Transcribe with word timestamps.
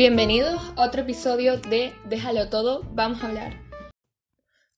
Bienvenidos 0.00 0.62
a 0.78 0.86
otro 0.86 1.02
episodio 1.02 1.58
de 1.58 1.92
Déjalo 2.06 2.48
todo, 2.48 2.80
vamos 2.94 3.22
a 3.22 3.26
hablar. 3.26 3.60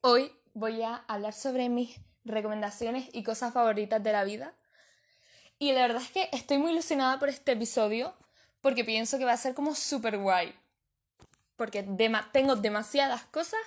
Hoy 0.01 0.33
voy 0.53 0.83
a 0.83 0.97
hablar 1.07 1.33
sobre 1.33 1.69
mis 1.69 1.97
recomendaciones 2.25 3.09
y 3.13 3.23
cosas 3.23 3.55
favoritas 3.55 4.03
de 4.03 4.11
la 4.11 4.25
vida. 4.25 4.53
Y 5.61 5.71
la 5.71 5.83
verdad 5.83 6.03
es 6.03 6.11
que 6.11 6.29
estoy 6.33 6.59
muy 6.59 6.73
ilusionada 6.73 7.21
por 7.21 7.29
este 7.29 7.53
episodio 7.53 8.13
porque 8.63 8.85
pienso 8.85 9.17
que 9.17 9.25
va 9.25 9.31
a 9.31 9.37
ser 9.37 9.55
como 9.55 9.77
súper 9.77 10.19
guay. 10.19 10.53
Porque 11.55 11.85
tengo 12.33 12.57
demasiadas 12.57 13.23
cosas 13.27 13.61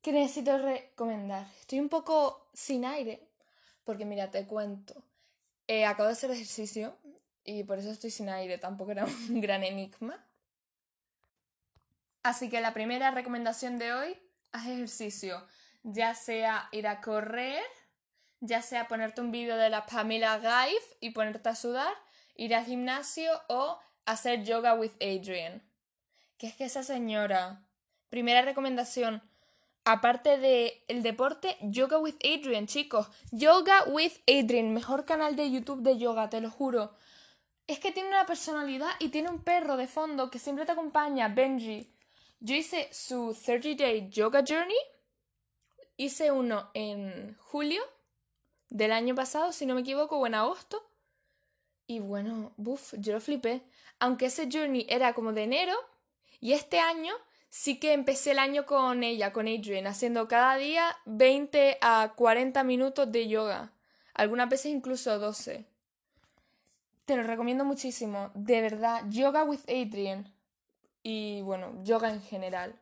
que 0.00 0.12
necesito 0.12 0.56
recomendar. 0.56 1.46
Estoy 1.60 1.78
un 1.80 1.90
poco 1.90 2.48
sin 2.54 2.86
aire 2.86 3.20
porque 3.84 4.06
mira, 4.06 4.30
te 4.30 4.46
cuento. 4.46 4.94
Eh, 5.66 5.84
acabo 5.84 6.06
de 6.06 6.14
hacer 6.14 6.30
ejercicio 6.30 6.96
y 7.44 7.64
por 7.64 7.78
eso 7.78 7.90
estoy 7.90 8.10
sin 8.10 8.30
aire. 8.30 8.56
Tampoco 8.56 8.92
era 8.92 9.04
un 9.28 9.42
gran 9.42 9.62
enigma. 9.62 10.24
Así 12.28 12.50
que 12.50 12.60
la 12.60 12.74
primera 12.74 13.10
recomendación 13.10 13.78
de 13.78 13.94
hoy, 13.94 14.14
haz 14.52 14.66
ejercicio. 14.66 15.42
Ya 15.82 16.14
sea 16.14 16.68
ir 16.72 16.86
a 16.86 17.00
correr, 17.00 17.62
ya 18.40 18.60
sea 18.60 18.86
ponerte 18.86 19.22
un 19.22 19.32
vídeo 19.32 19.56
de 19.56 19.70
la 19.70 19.86
Pamela 19.86 20.36
Gaif 20.36 20.82
y 21.00 21.12
ponerte 21.12 21.48
a 21.48 21.54
sudar, 21.54 21.94
ir 22.34 22.54
al 22.54 22.66
gimnasio 22.66 23.30
o 23.48 23.78
hacer 24.04 24.44
yoga 24.44 24.74
with 24.74 24.92
Adrian. 25.00 25.62
Que 26.36 26.48
es 26.48 26.54
que 26.54 26.66
esa 26.66 26.82
señora, 26.82 27.62
primera 28.10 28.42
recomendación, 28.42 29.22
aparte 29.86 30.36
de 30.36 30.84
el 30.88 31.02
deporte, 31.02 31.56
yoga 31.62 31.96
with 31.96 32.16
Adrian, 32.22 32.66
chicos. 32.66 33.08
Yoga 33.30 33.84
with 33.86 34.12
Adrian, 34.26 34.74
mejor 34.74 35.06
canal 35.06 35.34
de 35.34 35.50
YouTube 35.50 35.80
de 35.80 35.96
yoga, 35.96 36.28
te 36.28 36.42
lo 36.42 36.50
juro. 36.50 36.94
Es 37.66 37.78
que 37.78 37.90
tiene 37.90 38.10
una 38.10 38.26
personalidad 38.26 38.90
y 38.98 39.08
tiene 39.08 39.30
un 39.30 39.42
perro 39.42 39.78
de 39.78 39.86
fondo 39.86 40.30
que 40.30 40.38
siempre 40.38 40.66
te 40.66 40.72
acompaña, 40.72 41.28
Benji. 41.28 41.94
Yo 42.40 42.54
hice 42.54 42.88
su 42.92 43.36
30 43.44 43.74
Day 43.74 44.08
Yoga 44.10 44.44
Journey. 44.46 44.76
Hice 45.96 46.30
uno 46.30 46.70
en 46.74 47.36
julio 47.38 47.82
del 48.70 48.92
año 48.92 49.16
pasado, 49.16 49.52
si 49.52 49.66
no 49.66 49.74
me 49.74 49.80
equivoco, 49.80 50.18
o 50.18 50.26
en 50.26 50.36
agosto. 50.36 50.88
Y 51.88 51.98
bueno, 51.98 52.52
buf, 52.56 52.94
yo 52.98 53.14
lo 53.14 53.20
flipé. 53.20 53.62
Aunque 53.98 54.26
ese 54.26 54.48
journey 54.50 54.86
era 54.88 55.14
como 55.14 55.32
de 55.32 55.42
enero, 55.42 55.74
y 56.40 56.52
este 56.52 56.78
año 56.78 57.12
sí 57.48 57.80
que 57.80 57.92
empecé 57.92 58.30
el 58.30 58.38
año 58.38 58.66
con 58.66 59.02
ella, 59.02 59.32
con 59.32 59.48
Adrian, 59.48 59.88
haciendo 59.88 60.28
cada 60.28 60.56
día 60.56 60.96
20 61.06 61.78
a 61.80 62.12
40 62.14 62.62
minutos 62.62 63.10
de 63.10 63.26
yoga. 63.26 63.72
Algunas 64.14 64.48
veces 64.48 64.66
incluso 64.66 65.18
12. 65.18 65.66
Te 67.04 67.16
lo 67.16 67.24
recomiendo 67.24 67.64
muchísimo. 67.64 68.30
De 68.34 68.60
verdad, 68.60 69.02
Yoga 69.08 69.42
with 69.42 69.62
Adrian 69.66 70.37
y 71.02 71.42
bueno, 71.42 71.82
yoga 71.84 72.10
en 72.10 72.22
general. 72.22 72.78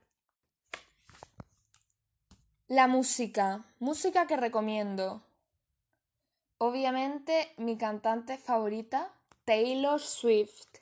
La 2.69 2.89
música. 2.89 3.65
Música 3.79 4.27
que 4.27 4.37
recomiendo. 4.37 5.23
Obviamente 6.59 7.53
mi 7.59 7.77
cantante 7.77 8.39
favorita, 8.39 9.13
Taylor 9.45 10.01
Swift. 10.01 10.79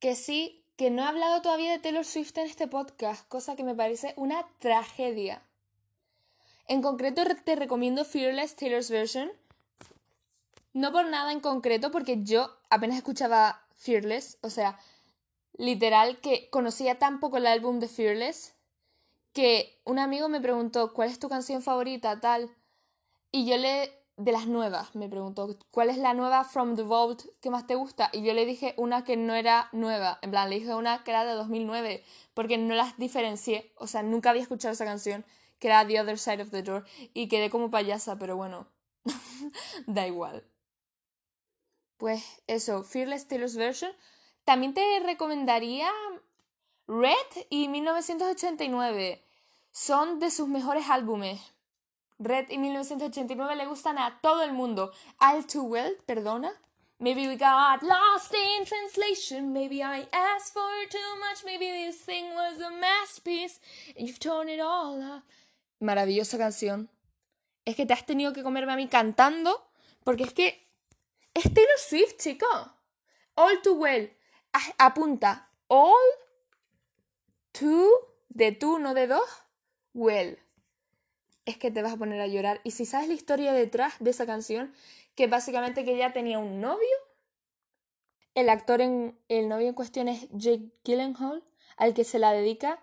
Que 0.00 0.16
sí, 0.16 0.64
que 0.76 0.90
no 0.90 1.02
he 1.02 1.06
hablado 1.06 1.42
todavía 1.42 1.70
de 1.70 1.78
Taylor 1.78 2.04
Swift 2.04 2.36
en 2.38 2.46
este 2.46 2.66
podcast, 2.66 3.28
cosa 3.28 3.54
que 3.54 3.62
me 3.62 3.74
parece 3.74 4.14
una 4.16 4.48
tragedia. 4.58 5.42
En 6.66 6.82
concreto 6.82 7.22
te 7.44 7.54
recomiendo 7.54 8.04
Fearless 8.04 8.56
Taylor's 8.56 8.90
Version. 8.90 9.30
No 10.72 10.90
por 10.90 11.04
nada 11.06 11.30
en 11.32 11.40
concreto, 11.40 11.90
porque 11.90 12.22
yo 12.24 12.50
apenas 12.70 12.96
escuchaba 12.96 13.62
Fearless, 13.74 14.38
o 14.40 14.50
sea, 14.50 14.78
literal 15.62 16.18
que 16.18 16.50
conocía 16.50 16.98
tan 16.98 17.20
poco 17.20 17.36
el 17.36 17.46
álbum 17.46 17.78
de 17.78 17.86
Fearless 17.86 18.52
que 19.32 19.80
un 19.84 20.00
amigo 20.00 20.28
me 20.28 20.40
preguntó 20.40 20.92
cuál 20.92 21.08
es 21.08 21.20
tu 21.20 21.28
canción 21.28 21.62
favorita, 21.62 22.18
tal. 22.18 22.50
Y 23.30 23.46
yo 23.46 23.56
le, 23.56 23.96
de 24.16 24.32
las 24.32 24.48
nuevas, 24.48 24.92
me 24.96 25.08
preguntó 25.08 25.56
cuál 25.70 25.88
es 25.88 25.98
la 25.98 26.14
nueva 26.14 26.42
From 26.42 26.74
the 26.74 26.82
Vault 26.82 27.22
que 27.40 27.48
más 27.48 27.68
te 27.68 27.76
gusta. 27.76 28.10
Y 28.12 28.24
yo 28.24 28.34
le 28.34 28.44
dije 28.44 28.74
una 28.76 29.04
que 29.04 29.16
no 29.16 29.36
era 29.36 29.68
nueva, 29.70 30.18
en 30.22 30.32
plan, 30.32 30.50
le 30.50 30.58
dije 30.58 30.74
una 30.74 31.04
que 31.04 31.12
era 31.12 31.24
de 31.24 31.34
2009, 31.34 32.02
porque 32.34 32.58
no 32.58 32.74
las 32.74 32.98
diferencié, 32.98 33.72
o 33.76 33.86
sea, 33.86 34.02
nunca 34.02 34.30
había 34.30 34.42
escuchado 34.42 34.74
esa 34.74 34.84
canción, 34.84 35.24
que 35.60 35.68
era 35.68 35.86
The 35.86 36.00
Other 36.00 36.18
Side 36.18 36.42
of 36.42 36.50
the 36.50 36.64
Door, 36.64 36.84
y 37.14 37.28
quedé 37.28 37.50
como 37.50 37.70
payasa, 37.70 38.18
pero 38.18 38.36
bueno, 38.36 38.66
da 39.86 40.08
igual. 40.08 40.44
Pues 41.98 42.42
eso, 42.48 42.82
Fearless 42.82 43.28
Taylor's 43.28 43.54
Version 43.54 43.92
también 44.44 44.74
te 44.74 45.00
recomendaría 45.00 45.90
Red 46.88 47.46
y 47.48 47.68
1989. 47.68 49.22
Son 49.70 50.18
de 50.18 50.30
sus 50.30 50.48
mejores 50.48 50.90
álbumes. 50.90 51.40
Red 52.18 52.50
y 52.50 52.58
1989 52.58 53.56
le 53.56 53.66
gustan 53.66 53.98
a 53.98 54.20
todo 54.20 54.42
el 54.42 54.52
mundo. 54.52 54.92
All 55.18 55.46
Too 55.46 55.62
Well, 55.62 55.96
perdona. 56.06 56.52
Maybe 56.98 57.26
we 57.26 57.36
got 57.36 57.82
lost 57.82 58.32
in 58.32 58.64
translation. 58.64 59.52
Maybe 59.52 59.82
I 59.82 60.06
asked 60.12 60.52
for 60.52 60.88
too 60.88 61.18
much. 61.18 61.44
Maybe 61.44 61.66
this 61.66 62.04
thing 62.04 62.32
was 62.34 62.60
a 62.60 62.70
masterpiece. 62.70 63.58
And 63.96 64.06
you've 64.06 64.20
torn 64.20 64.48
it 64.48 64.60
all 64.60 65.00
up. 65.02 65.24
Maravillosa 65.80 66.38
canción. 66.38 66.88
Es 67.64 67.74
que 67.74 67.86
te 67.86 67.92
has 67.92 68.06
tenido 68.06 68.32
que 68.32 68.42
comerme 68.42 68.72
a 68.72 68.76
mí 68.76 68.88
cantando. 68.88 69.68
Porque 70.04 70.24
es 70.24 70.32
que. 70.32 70.68
Es 71.34 71.44
Taylor 71.44 71.78
Swift, 71.78 72.18
chico. 72.18 72.46
All 73.34 73.62
Too 73.62 73.74
Well 73.74 74.10
apunta 74.78 75.50
all 75.68 75.92
to 77.52 77.88
de 78.28 78.52
tú, 78.52 78.78
no 78.78 78.94
de 78.94 79.06
dos, 79.06 79.28
well. 79.94 80.38
Es 81.44 81.58
que 81.58 81.70
te 81.70 81.82
vas 81.82 81.94
a 81.94 81.96
poner 81.96 82.20
a 82.20 82.26
llorar. 82.26 82.60
Y 82.64 82.70
si 82.72 82.86
sabes 82.86 83.08
la 83.08 83.14
historia 83.14 83.52
detrás 83.52 83.94
de 83.98 84.10
esa 84.10 84.26
canción, 84.26 84.72
que 85.14 85.26
básicamente 85.26 85.84
que 85.84 85.94
ella 85.94 86.12
tenía 86.12 86.38
un 86.38 86.60
novio, 86.60 86.96
el 88.34 88.48
actor 88.48 88.80
en 88.80 89.18
el 89.28 89.48
novio 89.48 89.68
en 89.68 89.74
cuestión 89.74 90.08
es 90.08 90.28
Jake 90.30 90.70
Gyllenhaal, 90.84 91.44
al 91.76 91.94
que 91.94 92.04
se 92.04 92.18
la 92.18 92.32
dedica. 92.32 92.82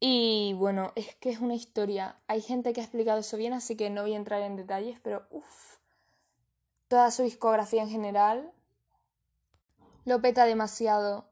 Y 0.00 0.54
bueno, 0.56 0.92
es 0.96 1.14
que 1.16 1.30
es 1.30 1.38
una 1.38 1.54
historia. 1.54 2.18
Hay 2.26 2.40
gente 2.40 2.72
que 2.72 2.80
ha 2.80 2.84
explicado 2.84 3.20
eso 3.20 3.36
bien, 3.36 3.52
así 3.52 3.76
que 3.76 3.90
no 3.90 4.02
voy 4.02 4.14
a 4.14 4.16
entrar 4.16 4.42
en 4.42 4.56
detalles, 4.56 4.98
pero 5.00 5.26
uff. 5.30 5.76
Toda 6.88 7.10
su 7.10 7.22
discografía 7.22 7.82
en 7.82 7.90
general 7.90 8.52
lo 10.04 10.20
peta 10.20 10.44
demasiado. 10.46 11.30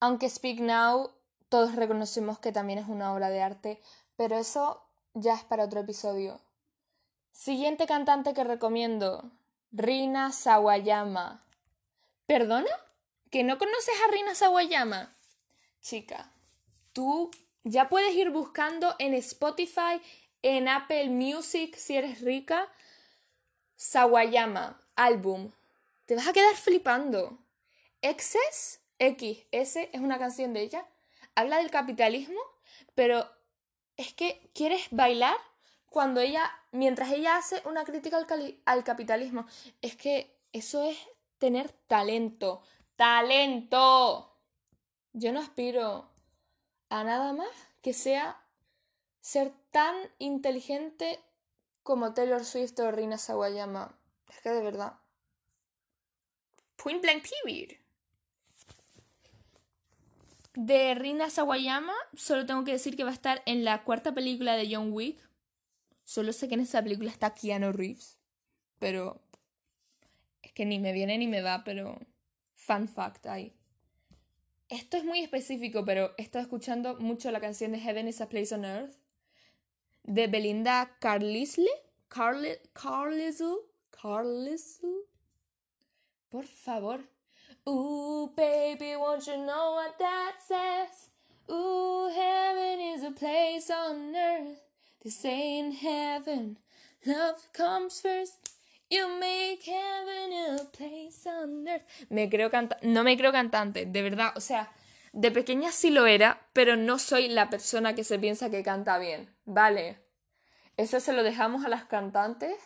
Aunque 0.00 0.28
Speak 0.28 0.60
Now 0.60 1.12
todos 1.48 1.74
reconocemos 1.74 2.38
que 2.38 2.52
también 2.52 2.78
es 2.78 2.88
una 2.88 3.12
obra 3.12 3.30
de 3.30 3.42
arte, 3.42 3.80
pero 4.16 4.36
eso 4.36 4.82
ya 5.14 5.34
es 5.34 5.44
para 5.44 5.64
otro 5.64 5.80
episodio. 5.80 6.40
Siguiente 7.32 7.86
cantante 7.86 8.34
que 8.34 8.44
recomiendo, 8.44 9.30
Rina 9.72 10.32
Sawayama. 10.32 11.42
¿Perdona? 12.26 12.70
¿Que 13.30 13.44
no 13.44 13.58
conoces 13.58 13.94
a 14.06 14.12
Rina 14.12 14.34
Sawayama? 14.34 15.14
Chica, 15.80 16.30
tú 16.92 17.30
ya 17.64 17.88
puedes 17.88 18.14
ir 18.14 18.30
buscando 18.30 18.94
en 18.98 19.14
Spotify, 19.14 20.02
en 20.42 20.68
Apple 20.68 21.08
Music, 21.10 21.76
si 21.76 21.96
eres 21.96 22.20
rica, 22.20 22.68
Sawayama, 23.76 24.82
álbum. 24.96 25.52
Te 26.04 26.16
vas 26.16 26.26
a 26.28 26.32
quedar 26.32 26.56
flipando. 26.56 27.38
Excess, 28.02 28.80
X, 28.98 29.46
S 29.52 29.90
es 29.92 30.00
una 30.00 30.18
canción 30.18 30.52
de 30.52 30.62
ella, 30.62 30.86
habla 31.34 31.58
del 31.58 31.70
capitalismo, 31.70 32.40
pero 32.94 33.28
es 33.96 34.14
que 34.14 34.50
quieres 34.54 34.86
bailar 34.90 35.36
cuando 35.90 36.20
ella, 36.20 36.50
mientras 36.72 37.10
ella 37.12 37.36
hace 37.36 37.62
una 37.64 37.84
crítica 37.84 38.18
al, 38.18 38.60
al 38.64 38.84
capitalismo, 38.84 39.46
es 39.82 39.96
que 39.96 40.36
eso 40.52 40.82
es 40.82 40.96
tener 41.38 41.72
talento, 41.86 42.62
talento. 42.96 44.36
Yo 45.12 45.32
no 45.32 45.40
aspiro 45.40 46.08
a 46.90 47.04
nada 47.04 47.32
más 47.32 47.48
que 47.82 47.92
sea 47.92 48.40
ser 49.20 49.52
tan 49.70 49.94
inteligente 50.18 51.20
como 51.82 52.14
Taylor 52.14 52.44
Swift 52.44 52.78
o 52.80 52.90
Rina 52.90 53.18
Sawayama. 53.18 53.98
Es 54.28 54.40
que 54.40 54.50
de 54.50 54.62
verdad. 54.62 54.98
Point 56.76 57.02
blank 57.02 57.24
period. 57.44 57.76
De 60.60 60.92
Rina 60.96 61.30
Sawayama, 61.30 61.94
solo 62.14 62.44
tengo 62.44 62.64
que 62.64 62.72
decir 62.72 62.96
que 62.96 63.04
va 63.04 63.10
a 63.10 63.14
estar 63.14 63.42
en 63.46 63.62
la 63.62 63.84
cuarta 63.84 64.12
película 64.12 64.56
de 64.56 64.74
John 64.74 64.92
Wick. 64.92 65.16
Solo 66.02 66.32
sé 66.32 66.48
que 66.48 66.54
en 66.54 66.62
esa 66.62 66.82
película 66.82 67.12
está 67.12 67.32
Keanu 67.32 67.70
Reeves. 67.70 68.18
Pero. 68.80 69.22
Es 70.42 70.50
que 70.50 70.66
ni 70.66 70.80
me 70.80 70.92
viene 70.92 71.16
ni 71.16 71.28
me 71.28 71.42
va, 71.42 71.62
pero. 71.62 72.00
Fun 72.54 72.88
fact 72.88 73.26
ahí. 73.26 73.54
Esto 74.68 74.96
es 74.96 75.04
muy 75.04 75.20
específico, 75.20 75.84
pero 75.84 76.12
he 76.18 76.22
estado 76.22 76.42
escuchando 76.42 76.96
mucho 76.96 77.30
la 77.30 77.38
canción 77.38 77.70
de 77.70 77.78
Heaven 77.78 78.08
is 78.08 78.20
a 78.20 78.28
Place 78.28 78.52
on 78.52 78.64
Earth. 78.64 78.96
De 80.02 80.26
Belinda 80.26 80.96
Carlisle. 80.98 81.70
Carlisle. 82.08 82.62
Carlisle. 82.72 83.58
Carlisle. 83.92 85.04
Por 86.28 86.46
favor. 86.46 87.08
Ooh, 87.68 88.30
baby, 88.34 88.96
won't 88.96 89.26
you 89.26 89.36
know 89.36 89.74
what 89.74 89.98
that 89.98 90.36
says? 90.40 91.10
Ooh, 91.50 92.10
heaven 92.14 92.80
is 92.80 93.04
a 93.04 93.10
place 93.10 93.70
on 93.70 94.16
earth. 94.16 94.62
They 95.02 95.10
say 95.10 95.58
in 95.58 95.72
heaven, 95.72 96.58
love 97.04 97.36
comes 97.52 98.00
first. 98.00 98.52
You 98.90 99.06
make 99.20 99.64
heaven 99.64 100.32
a 100.32 100.64
place 100.64 101.26
on 101.26 101.68
earth. 101.68 101.82
Me 102.08 102.30
creo 102.30 102.50
canta 102.50 102.78
no 102.82 103.04
me 103.04 103.18
creo 103.18 103.32
cantante, 103.32 103.84
de 103.84 104.02
verdad. 104.02 104.32
O 104.34 104.40
sea, 104.40 104.72
de 105.12 105.30
pequeña 105.30 105.70
sí 105.70 105.90
lo 105.90 106.06
era, 106.06 106.48
pero 106.54 106.76
no 106.76 106.98
soy 106.98 107.28
la 107.28 107.50
persona 107.50 107.94
que 107.94 108.04
se 108.04 108.18
piensa 108.18 108.48
que 108.48 108.62
canta 108.62 108.98
bien. 108.98 109.28
Vale. 109.44 109.98
Eso 110.78 111.00
se 111.00 111.12
lo 111.12 111.22
dejamos 111.22 111.66
a 111.66 111.68
las 111.68 111.84
cantantes. 111.84 112.56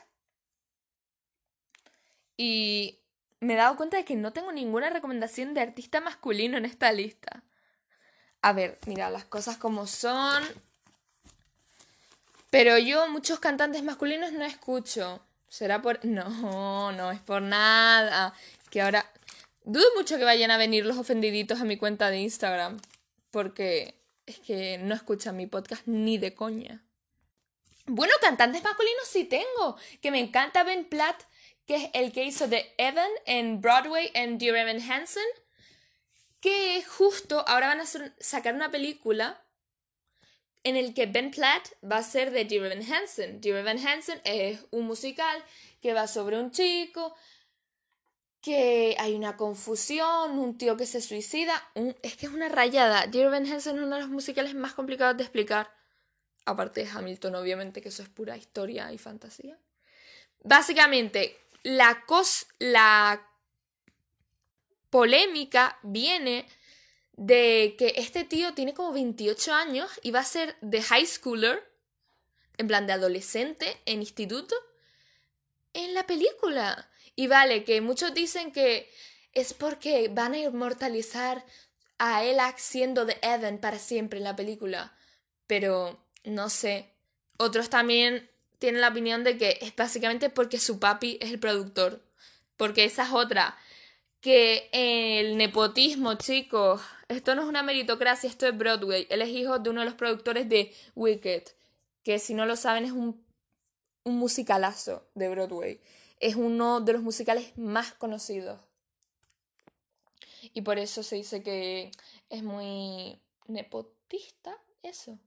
Y 2.37 3.02
me 3.43 3.55
he 3.55 3.57
dado 3.57 3.77
cuenta 3.77 3.97
de 3.97 4.05
que 4.05 4.15
no 4.15 4.33
tengo 4.33 4.53
ninguna 4.53 4.89
recomendación 4.89 5.53
de 5.53 5.61
artista 5.61 6.01
masculino 6.01 6.57
en 6.57 6.65
esta 6.65 6.93
lista. 6.93 7.43
A 8.41 8.53
ver, 8.53 8.79
mira, 8.87 9.11
las 9.11 9.25
cosas 9.25 9.57
como 9.57 9.89
son. 9.89 10.45
Pero 12.51 12.79
yo 12.79 13.09
muchos 13.09 13.41
cantantes 13.41 13.83
masculinos 13.83 14.33
no 14.33 14.45
escucho. 14.45 15.27
¿Será 15.49 15.83
por...? 15.83 16.05
No, 16.05 16.93
no 16.93 17.11
es 17.11 17.21
por 17.21 17.43
nada. 17.43 18.33
Que 18.71 18.81
ahora... 18.81 19.11
Dudo 19.65 19.87
mucho 19.97 20.19
que 20.19 20.25
vayan 20.25 20.53
a 20.53 20.57
venir 20.57 20.87
los 20.87 20.97
ofendiditos 20.97 21.61
a 21.61 21.65
mi 21.65 21.77
cuenta 21.77 22.11
de 22.11 22.19
Instagram. 22.19 22.81
Porque 23.33 24.01
es 24.25 24.39
que 24.39 24.79
no 24.79 24.95
escuchan 24.95 25.37
mi 25.37 25.49
podcast 25.49 25.83
ni 25.87 26.17
de 26.17 26.35
coña. 26.35 26.85
Bueno, 27.87 28.13
cantantes 28.21 28.63
masculinos 28.63 29.09
sí 29.09 29.25
tengo. 29.25 29.77
Que 30.01 30.13
me 30.13 30.21
encanta 30.21 30.63
Ben 30.63 30.85
Platt, 30.85 31.25
que 31.67 31.77
es 31.77 31.91
el 31.95 32.13
que 32.13 32.25
hizo 32.25 32.49
de 32.49 32.75
Evan 32.79 33.11
en 33.27 33.61
Broadway 33.61 34.11
en 34.15 34.39
Dear 34.39 34.57
Evan 34.57 34.81
Hansen 34.81 35.25
que 36.43 36.83
justo 36.83 37.45
ahora 37.47 37.69
van 37.69 37.81
a 37.81 37.87
sacar 38.19 38.55
una 38.55 38.71
película 38.71 39.41
en 40.65 40.77
el 40.77 40.93
que 40.93 41.07
Ben 41.07 41.31
Platt 41.31 41.69
va 41.89 41.99
a 41.99 42.03
ser 42.03 42.33
de 42.33 42.45
Dear 42.45 42.67
Evan 42.67 42.93
Hansen. 42.93 43.41
Dear 43.41 43.59
Evan 43.59 43.79
Hansen 43.79 44.21
es 44.25 44.67
un 44.71 44.87
musical 44.87 45.43
que 45.81 45.95
va 45.95 46.09
sobre 46.09 46.41
un 46.41 46.51
chico, 46.51 47.15
que 48.41 48.97
hay 48.99 49.15
una 49.15 49.37
confusión, 49.37 50.39
un 50.39 50.59
tío 50.59 50.77
que 50.77 50.87
se 50.87 51.01
suicida. 51.01 51.71
es 51.75 52.17
que 52.17 52.27
es 52.27 52.33
una 52.33 52.49
rayada. 52.49 53.07
Dear 53.07 53.27
Evan 53.27 53.47
Hansen 53.47 53.77
es 53.77 53.83
uno 53.83 53.95
de 53.95 54.03
los 54.03 54.11
musicales 54.11 54.55
más 54.55 54.75
complicados 54.75 55.17
de 55.17 55.23
explicar. 55.23 55.73
Aparte 56.45 56.85
de 56.85 56.91
Hamilton, 56.91 57.37
obviamente, 57.37 57.81
que 57.81 57.91
eso 57.91 58.03
es 58.03 58.09
pura 58.09 58.37
historia 58.37 58.93
y 58.93 58.99
fantasía. 58.99 59.61
Básicamente, 60.41 61.39
la, 61.63 62.05
cos 62.07 62.47
la 62.59 63.29
polémica 64.91 65.79
viene 65.83 66.47
de 67.13 67.77
que 67.79 67.95
este 67.97 68.25
tío 68.25 68.55
tiene 68.55 68.75
como 68.75 68.93
28 68.93 69.53
años 69.53 69.91
y 70.03 70.11
va 70.11 70.21
a 70.21 70.25
ser 70.25 70.57
de 70.61 70.83
high 70.83 71.07
schooler, 71.07 71.71
en 72.59 72.69
plan 72.69 72.87
de 72.87 72.93
adolescente, 72.93 73.81
en 73.87 74.01
instituto, 74.01 74.55
en 75.73 75.95
la 75.95 76.07
película. 76.07 76.91
Y 77.17 77.27
vale, 77.27 77.65
que 77.65 77.81
muchos 77.81 78.15
dicen 78.15 78.53
que 78.53 78.91
es 79.33 79.55
porque 79.55 80.09
van 80.09 80.35
a 80.35 80.39
inmortalizar 80.39 81.45
a 81.99 82.25
él 82.25 82.39
siendo 82.57 83.05
de 83.05 83.19
Evan 83.23 83.59
para 83.59 83.79
siempre 83.79 84.19
en 84.19 84.25
la 84.25 84.37
película. 84.37 84.97
Pero 85.47 86.05
no 86.25 86.51
sé. 86.51 86.91
Otros 87.39 87.71
también 87.71 88.31
tienen 88.63 88.81
la 88.81 88.91
opinión 88.91 89.25
de 89.25 89.37
que 89.37 89.59
es 89.61 89.75
básicamente 89.75 90.31
porque 90.31 90.61
su 90.61 90.79
papi 90.79 91.19
es 91.21 91.33
el 91.33 91.41
productor. 91.41 92.01
Porque 92.57 92.85
esa 92.85 93.03
es 93.03 93.11
otra 93.11 93.59
que 94.21 94.69
el 94.71 95.37
nepotismo, 95.37 96.15
chicos, 96.15 96.81
esto 97.09 97.35
no 97.35 97.43
es 97.43 97.49
una 97.49 97.65
meritocracia, 97.65 98.31
esto 98.31 98.47
es 98.47 98.57
Broadway. 98.57 99.09
Él 99.11 99.21
es 99.21 99.31
hijo 99.31 99.59
de 99.59 99.69
uno 99.69 99.81
de 99.81 99.87
los 99.87 99.97
productores 99.97 100.49
de 100.49 100.73
Wicked, 100.95 101.43
que 102.05 102.21
si 102.21 102.35
no 102.35 102.47
lo 102.47 102.55
saben 102.55 102.85
es 102.85 102.93
un, 102.93 103.27
un 104.05 104.17
musicalazo 104.17 105.09
de 105.17 105.29
Broadway. 105.29 105.81
Es 106.21 106.37
uno 106.37 106.81
de 106.81 106.93
los 106.93 107.03
musicales 107.03 107.59
más 107.59 107.95
conocidos. 107.95 108.61
Y 110.55 110.63
por 110.63 110.79
eso 110.79 111.03
se 111.03 111.17
dice 111.17 111.43
que 111.43 111.91
es 112.31 112.45
muy 112.45 113.21
nepotista 113.49 114.57
eso. 114.85 115.19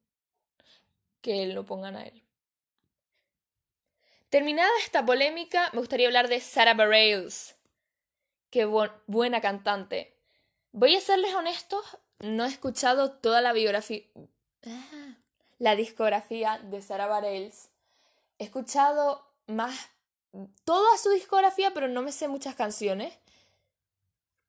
Que 1.20 1.48
lo 1.48 1.66
pongan 1.66 1.98
a 1.98 2.06
él. 2.06 2.26
Terminada 4.36 4.70
esta 4.84 5.06
polémica, 5.06 5.70
me 5.72 5.80
gustaría 5.80 6.08
hablar 6.08 6.28
de 6.28 6.42
Sarah 6.42 6.74
Bareilles 6.74 7.56
Qué 8.50 8.66
buena 9.08 9.40
cantante. 9.40 10.14
Voy 10.74 10.94
a 10.94 11.00
serles 11.00 11.34
honestos, 11.34 11.86
no 12.20 12.44
he 12.44 12.50
escuchado 12.50 13.14
toda 13.14 13.40
la 13.40 13.54
biografía. 13.54 14.02
Ah, 14.68 15.16
la 15.58 15.78
discografía 15.78 16.60
de 16.62 16.82
Sarah 16.82 17.08
Bareilles. 17.08 17.70
He 18.38 18.44
escuchado 18.44 19.26
más. 19.48 19.74
toda 20.66 20.98
su 20.98 21.12
discografía, 21.12 21.74
pero 21.74 21.88
no 21.88 22.02
me 22.02 22.12
sé 22.12 22.28
muchas 22.28 22.56
canciones. 22.56 23.18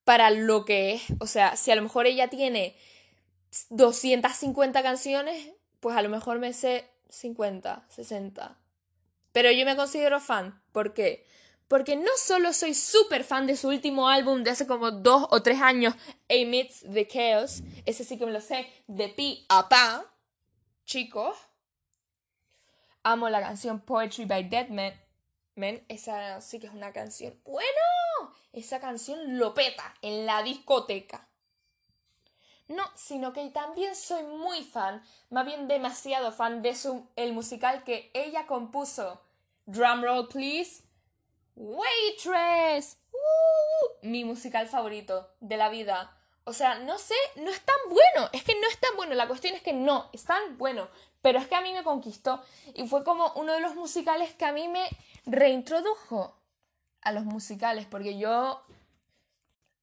Para 0.02 0.30
lo 0.30 0.64
que 0.64 0.94
es. 0.94 1.02
O 1.20 1.28
sea, 1.28 1.54
si 1.54 1.70
a 1.70 1.76
lo 1.76 1.82
mejor 1.82 2.06
ella 2.06 2.26
tiene 2.26 2.76
250 3.70 4.82
canciones, 4.82 5.52
pues 5.78 5.96
a 5.96 6.02
lo 6.02 6.08
mejor 6.08 6.40
me 6.40 6.52
sé 6.54 6.90
50, 7.08 7.86
60. 7.88 8.58
Pero 9.36 9.52
yo 9.52 9.66
me 9.66 9.76
considero 9.76 10.18
fan. 10.18 10.62
¿Por 10.72 10.94
qué? 10.94 11.26
porque 11.68 11.94
no 11.94 12.10
solo 12.16 12.54
soy 12.54 12.72
súper 12.72 13.22
fan 13.22 13.46
de 13.46 13.54
su 13.56 13.68
último 13.68 14.08
álbum 14.08 14.42
de 14.42 14.50
hace 14.50 14.66
como 14.66 14.90
dos 14.90 15.26
o 15.30 15.42
tres 15.42 15.60
años, 15.60 15.94
Amidst 16.30 16.84
the 16.94 17.06
Chaos, 17.06 17.62
ese 17.84 18.04
sí 18.04 18.16
que 18.16 18.24
me 18.24 18.32
lo 18.32 18.40
sé, 18.40 18.72
de 18.86 19.08
pi 19.08 19.44
a 19.48 19.68
pa, 19.68 20.06
chicos. 20.86 21.36
Amo 23.02 23.28
la 23.28 23.40
canción 23.40 23.80
Poetry 23.80 24.24
by 24.24 24.48
Dead 24.48 24.68
Men, 24.68 25.84
esa 25.88 26.40
sí 26.40 26.58
que 26.58 26.68
es 26.68 26.72
una 26.72 26.92
canción. 26.92 27.38
Bueno, 27.44 28.32
esa 28.52 28.80
canción 28.80 29.36
lo 29.36 29.52
peta 29.52 29.92
en 30.02 30.24
la 30.24 30.42
discoteca. 30.44 31.28
No, 32.68 32.84
sino 32.94 33.32
que 33.32 33.48
también 33.50 33.94
soy 33.94 34.22
muy 34.24 34.64
fan, 34.64 35.02
más 35.30 35.46
bien 35.46 35.68
demasiado 35.68 36.32
fan 36.32 36.62
de 36.62 36.74
su, 36.74 37.08
el 37.16 37.32
musical 37.32 37.84
que 37.84 38.10
ella 38.14 38.46
compuso. 38.46 39.20
Drumroll, 39.66 40.28
please 40.28 40.86
Waitress. 41.56 42.98
Uh, 43.12 44.06
mi 44.06 44.24
musical 44.24 44.68
favorito 44.68 45.30
de 45.40 45.56
la 45.56 45.70
vida. 45.70 46.12
O 46.44 46.52
sea, 46.52 46.78
no 46.78 46.98
sé, 46.98 47.14
no 47.36 47.50
es 47.50 47.60
tan 47.62 47.76
bueno. 47.88 48.28
Es 48.32 48.44
que 48.44 48.54
no 48.60 48.68
es 48.68 48.78
tan 48.78 48.94
bueno. 48.96 49.14
La 49.14 49.26
cuestión 49.26 49.54
es 49.54 49.62
que 49.62 49.72
no, 49.72 50.10
es 50.12 50.24
tan 50.24 50.58
bueno. 50.58 50.88
Pero 51.22 51.38
es 51.38 51.48
que 51.48 51.56
a 51.56 51.62
mí 51.62 51.72
me 51.72 51.82
conquistó. 51.82 52.42
Y 52.74 52.86
fue 52.86 53.02
como 53.02 53.32
uno 53.34 53.54
de 53.54 53.60
los 53.60 53.74
musicales 53.74 54.34
que 54.34 54.44
a 54.44 54.52
mí 54.52 54.68
me 54.68 54.86
reintrodujo 55.24 56.38
a 57.00 57.12
los 57.12 57.24
musicales. 57.24 57.86
Porque 57.86 58.18
yo, 58.18 58.62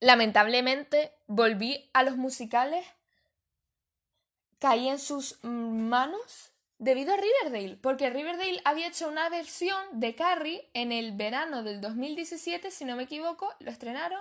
lamentablemente, 0.00 1.12
volví 1.26 1.90
a 1.92 2.04
los 2.04 2.16
musicales. 2.16 2.86
Caí 4.60 4.88
en 4.88 5.00
sus 5.00 5.42
manos 5.42 6.53
debido 6.78 7.14
a 7.14 7.16
Riverdale, 7.16 7.76
porque 7.76 8.10
Riverdale 8.10 8.60
había 8.64 8.88
hecho 8.88 9.08
una 9.08 9.28
versión 9.28 9.82
de 9.92 10.14
Carrie 10.14 10.68
en 10.74 10.92
el 10.92 11.12
verano 11.12 11.62
del 11.62 11.80
2017, 11.80 12.70
si 12.70 12.84
no 12.84 12.96
me 12.96 13.04
equivoco, 13.04 13.52
lo 13.60 13.70
estrenaron. 13.70 14.20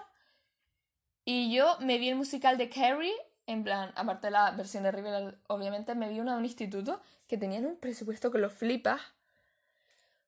Y 1.26 1.54
yo 1.56 1.78
me 1.80 1.98
vi 1.98 2.10
el 2.10 2.16
musical 2.16 2.58
de 2.58 2.70
Carrie, 2.70 3.16
en 3.48 3.64
plan, 3.64 3.92
aparte 3.96 4.28
de 4.28 4.32
la 4.32 4.52
versión 4.52 4.84
de 4.84 4.92
Riverdale, 4.92 5.38
obviamente 5.48 5.96
me 5.96 6.10
vi 6.10 6.20
una 6.20 6.34
de 6.34 6.38
un 6.40 6.46
instituto 6.46 7.02
que 7.28 7.38
tenían 7.38 7.66
un 7.66 7.78
presupuesto 7.78 8.32
que 8.32 8.38
lo 8.38 8.50
flipas. 8.50 9.02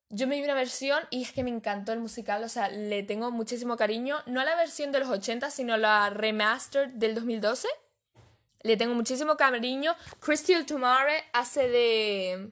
Yo 0.10 0.28
me 0.28 0.36
vi 0.38 0.44
una 0.44 0.54
versión 0.54 1.04
y 1.10 1.24
es 1.24 1.32
que 1.32 1.44
me 1.44 1.50
encantó 1.50 1.92
el 1.92 2.00
musical, 2.00 2.44
o 2.44 2.50
sea, 2.50 2.70
le 2.70 3.04
tengo 3.04 3.32
muchísimo 3.32 3.76
cariño, 3.76 4.18
no 4.28 4.40
a 4.40 4.46
la 4.46 4.56
versión 4.56 4.92
de 4.92 5.00
los 5.00 5.10
80, 5.10 5.50
sino 5.50 5.74
a 5.74 5.78
la 5.78 6.10
remastered 6.10 6.92
del 6.92 7.16
2012 7.16 7.68
le 8.64 8.78
tengo 8.78 8.96
muchísimo 8.96 9.38
cariño. 9.38 9.96
Crystal 10.20 10.66
Tomare 10.66 11.24
hace 11.34 11.70
de. 11.70 12.52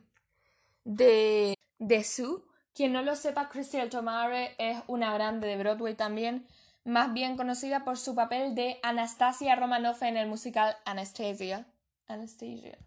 de. 0.84 1.56
de 1.80 2.04
Sue. 2.04 2.44
Quien 2.74 2.94
no 2.94 3.02
lo 3.04 3.16
sepa, 3.16 3.50
Crystal 3.50 3.90
Tomare 3.90 4.56
es 4.58 4.82
una 4.88 5.14
grande 5.14 5.48
de 5.48 5.58
Broadway 5.58 5.94
también, 5.94 6.48
más 6.84 7.14
bien 7.14 7.38
conocida 7.38 7.84
por 7.84 8.00
su 8.00 8.16
papel 8.16 8.56
de 8.56 8.80
Anastasia 8.82 9.56
Romanoff 9.56 10.02
en 10.02 10.18
el 10.18 10.28
musical 10.28 10.76
Anastasia. 10.86 11.68
Anastasia. 12.08 12.78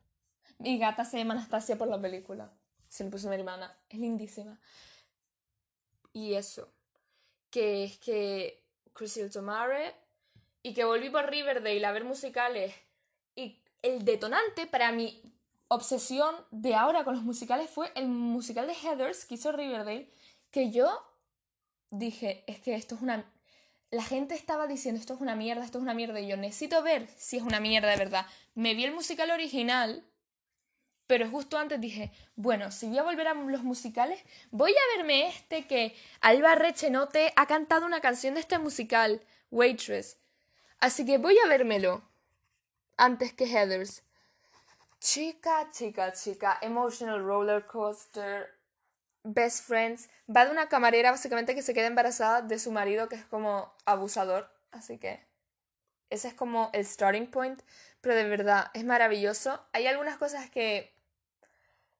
Mi 0.58 0.78
gata 0.78 1.04
se 1.04 1.18
llama 1.18 1.34
Anastasia 1.34 1.76
por 1.76 1.88
la 1.88 2.00
película. 2.00 2.50
Se 2.88 3.04
le 3.04 3.10
puso 3.10 3.28
mi 3.28 3.36
hermana. 3.36 3.76
Es 3.88 3.98
lindísima. 3.98 4.58
Y 6.12 6.34
eso. 6.34 6.72
Que 7.50 7.84
es 7.84 7.98
que 7.98 8.64
Crystal 8.92 9.30
Tomare. 9.30 9.94
Y 10.62 10.74
que 10.74 10.84
volví 10.84 11.10
por 11.10 11.30
Riverdale 11.30 11.86
a 11.86 11.92
ver 11.92 12.04
musicales 12.04 12.74
el 13.82 14.04
detonante 14.04 14.66
para 14.66 14.92
mi 14.92 15.22
obsesión 15.68 16.34
de 16.50 16.74
ahora 16.74 17.04
con 17.04 17.14
los 17.14 17.24
musicales 17.24 17.70
fue 17.70 17.90
el 17.94 18.08
musical 18.08 18.66
de 18.66 18.74
Heathers 18.74 19.24
que 19.24 19.34
hizo 19.34 19.52
Riverdale, 19.52 20.10
que 20.50 20.70
yo 20.70 21.02
dije, 21.90 22.44
es 22.46 22.60
que 22.60 22.74
esto 22.74 22.94
es 22.94 23.02
una... 23.02 23.30
la 23.90 24.04
gente 24.04 24.34
estaba 24.34 24.66
diciendo 24.66 25.00
esto 25.00 25.14
es 25.14 25.20
una 25.20 25.34
mierda, 25.34 25.64
esto 25.64 25.78
es 25.78 25.82
una 25.82 25.94
mierda, 25.94 26.20
y 26.20 26.28
yo 26.28 26.36
necesito 26.36 26.82
ver 26.82 27.08
si 27.16 27.36
es 27.36 27.42
una 27.42 27.60
mierda 27.60 27.90
de 27.90 27.96
verdad. 27.96 28.26
Me 28.54 28.74
vi 28.74 28.84
el 28.84 28.94
musical 28.94 29.30
original, 29.30 30.04
pero 31.06 31.28
justo 31.30 31.58
antes 31.58 31.80
dije, 31.80 32.12
bueno, 32.34 32.70
si 32.70 32.86
voy 32.88 32.98
a 32.98 33.02
volver 33.02 33.28
a 33.28 33.34
los 33.34 33.62
musicales, 33.62 34.20
voy 34.50 34.72
a 34.72 34.96
verme 34.96 35.28
este 35.28 35.66
que 35.66 35.94
Alba 36.20 36.54
Rechenote 36.54 37.32
ha 37.36 37.46
cantado 37.46 37.86
una 37.86 38.00
canción 38.00 38.34
de 38.34 38.40
este 38.40 38.58
musical, 38.58 39.22
Waitress. 39.50 40.18
Así 40.78 41.06
que 41.06 41.18
voy 41.18 41.36
a 41.38 41.48
vérmelo 41.48 42.02
antes 42.96 43.32
que 43.32 43.46
Heathers. 43.46 44.02
Chica, 45.00 45.68
chica, 45.70 46.12
chica, 46.12 46.58
emotional 46.62 47.24
roller 47.24 47.66
coaster, 47.66 48.54
best 49.22 49.64
friends. 49.64 50.08
Va 50.34 50.44
de 50.44 50.50
una 50.50 50.68
camarera 50.68 51.10
básicamente 51.10 51.54
que 51.54 51.62
se 51.62 51.74
queda 51.74 51.86
embarazada 51.86 52.42
de 52.42 52.58
su 52.58 52.72
marido 52.72 53.08
que 53.08 53.16
es 53.16 53.24
como 53.26 53.74
abusador. 53.84 54.50
Así 54.72 54.98
que 54.98 55.24
ese 56.10 56.28
es 56.28 56.34
como 56.34 56.70
el 56.72 56.84
starting 56.86 57.26
point. 57.30 57.62
Pero 58.00 58.14
de 58.14 58.24
verdad, 58.24 58.70
es 58.74 58.84
maravilloso. 58.84 59.64
Hay 59.72 59.86
algunas 59.86 60.16
cosas 60.16 60.50
que... 60.50 60.94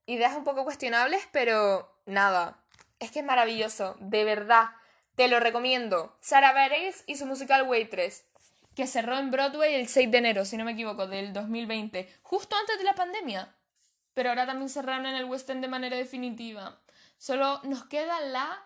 Ideas 0.09 0.37
un 0.37 0.45
poco 0.45 0.63
cuestionables, 0.63 1.29
pero 1.33 1.93
nada. 2.07 2.63
Es 3.01 3.11
que 3.11 3.21
es 3.21 3.25
maravilloso, 3.25 3.97
de 3.99 4.23
verdad. 4.23 4.71
Te 5.17 5.27
lo 5.27 5.41
recomiendo. 5.41 6.17
Sara 6.21 6.53
Bareilles 6.53 7.03
y 7.07 7.17
su 7.17 7.27
musical 7.27 7.69
Waitress 7.69 8.23
que 8.77 8.87
cerró 8.87 9.19
en 9.19 9.33
Broadway 9.33 9.75
el 9.75 9.89
6 9.89 10.11
de 10.11 10.19
enero, 10.19 10.45
si 10.45 10.57
no 10.57 10.65
me 10.65 10.73
equivoco, 10.73 11.09
del 11.09 11.33
2020, 11.33 12.21
justo 12.23 12.55
antes 12.55 12.79
de 12.79 12.85
la 12.85 12.95
pandemia. 12.95 13.53
Pero 14.15 14.29
ahora 14.29 14.47
también 14.47 14.69
cerraron 14.69 15.07
en 15.07 15.17
el 15.17 15.25
West 15.25 15.51
End 15.51 15.63
de 15.63 15.69
manera 15.69 15.97
definitiva. 15.97 16.79
Solo 17.19 17.61
nos 17.65 17.87
queda 17.87 18.21
la 18.21 18.63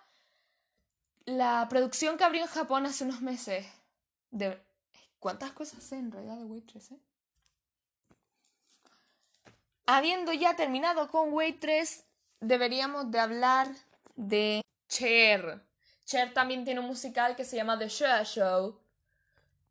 la 1.26 1.66
producción 1.70 2.16
que 2.16 2.24
abrió 2.24 2.42
en 2.42 2.48
Japón 2.48 2.86
hace 2.86 3.04
unos 3.04 3.22
meses. 3.22 3.66
De 4.30 4.60
¿Cuántas 5.20 5.52
cosas 5.52 5.82
sé 5.82 5.96
en 5.96 6.10
realidad 6.10 6.36
de 6.36 6.44
Waitress, 6.44 6.92
eh? 6.92 7.00
Habiendo 9.86 10.32
ya 10.32 10.56
terminado 10.56 11.08
con 11.08 11.32
Waitress, 11.32 12.04
deberíamos 12.40 13.10
de 13.10 13.20
hablar 13.20 13.68
de 14.16 14.62
Cher. 14.88 15.62
Cher 16.04 16.32
también 16.32 16.64
tiene 16.64 16.80
un 16.80 16.86
musical 16.86 17.36
que 17.36 17.44
se 17.44 17.56
llama 17.56 17.78
The 17.78 17.88
Show 17.88 18.24
Show, 18.24 18.80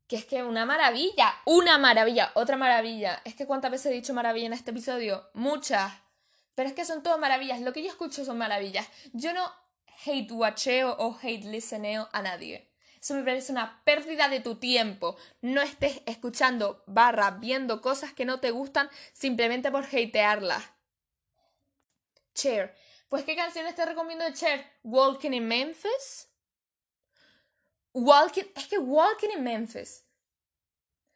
que 0.09 0.15
es 0.15 0.25
que 0.25 0.41
una 0.41 0.65
maravilla, 0.65 1.35
una 1.45 1.77
maravilla, 1.77 2.31
otra 2.33 2.57
maravilla. 2.57 3.21
Es 3.25 3.35
que 3.35 3.45
cuántas 3.45 3.69
veces 3.69 3.91
he 3.91 3.95
dicho 3.95 4.15
maravilla 4.15 4.47
en 4.47 4.53
este 4.53 4.71
episodio, 4.71 5.29
muchas. 5.35 5.93
Pero 6.55 6.67
es 6.67 6.73
que 6.73 6.83
son 6.83 7.03
todas 7.03 7.19
maravillas, 7.19 7.61
lo 7.61 7.71
que 7.73 7.83
yo 7.83 7.89
escucho 7.89 8.25
son 8.25 8.39
maravillas. 8.39 8.87
Yo 9.13 9.33
no 9.33 9.53
hate 10.05 10.31
watcheo 10.31 10.95
o 10.97 11.15
hate 11.21 11.45
listeneo 11.45 12.09
a 12.11 12.23
nadie. 12.23 12.71
Eso 12.99 13.13
me 13.13 13.23
parece 13.23 13.51
una 13.51 13.83
pérdida 13.85 14.29
de 14.29 14.39
tu 14.39 14.55
tiempo. 14.55 15.15
No 15.41 15.61
estés 15.61 16.01
escuchando 16.07 16.83
barra 16.87 17.29
viendo 17.29 17.79
cosas 17.79 18.11
que 18.11 18.25
no 18.25 18.39
te 18.39 18.49
gustan 18.49 18.89
simplemente 19.13 19.69
por 19.69 19.85
hatearlas. 19.85 20.63
Cher. 22.33 22.75
Pues 23.09 23.23
¿qué 23.25 23.35
canciones 23.35 23.75
te 23.75 23.85
recomiendo 23.85 24.25
de 24.25 24.33
Cher? 24.33 24.65
Walking 24.81 25.33
in 25.33 25.47
Memphis. 25.47 26.28
Walking, 27.93 28.45
es 28.55 28.67
que 28.67 28.77
walking 28.77 29.31
in 29.35 29.43
Memphis. 29.43 30.03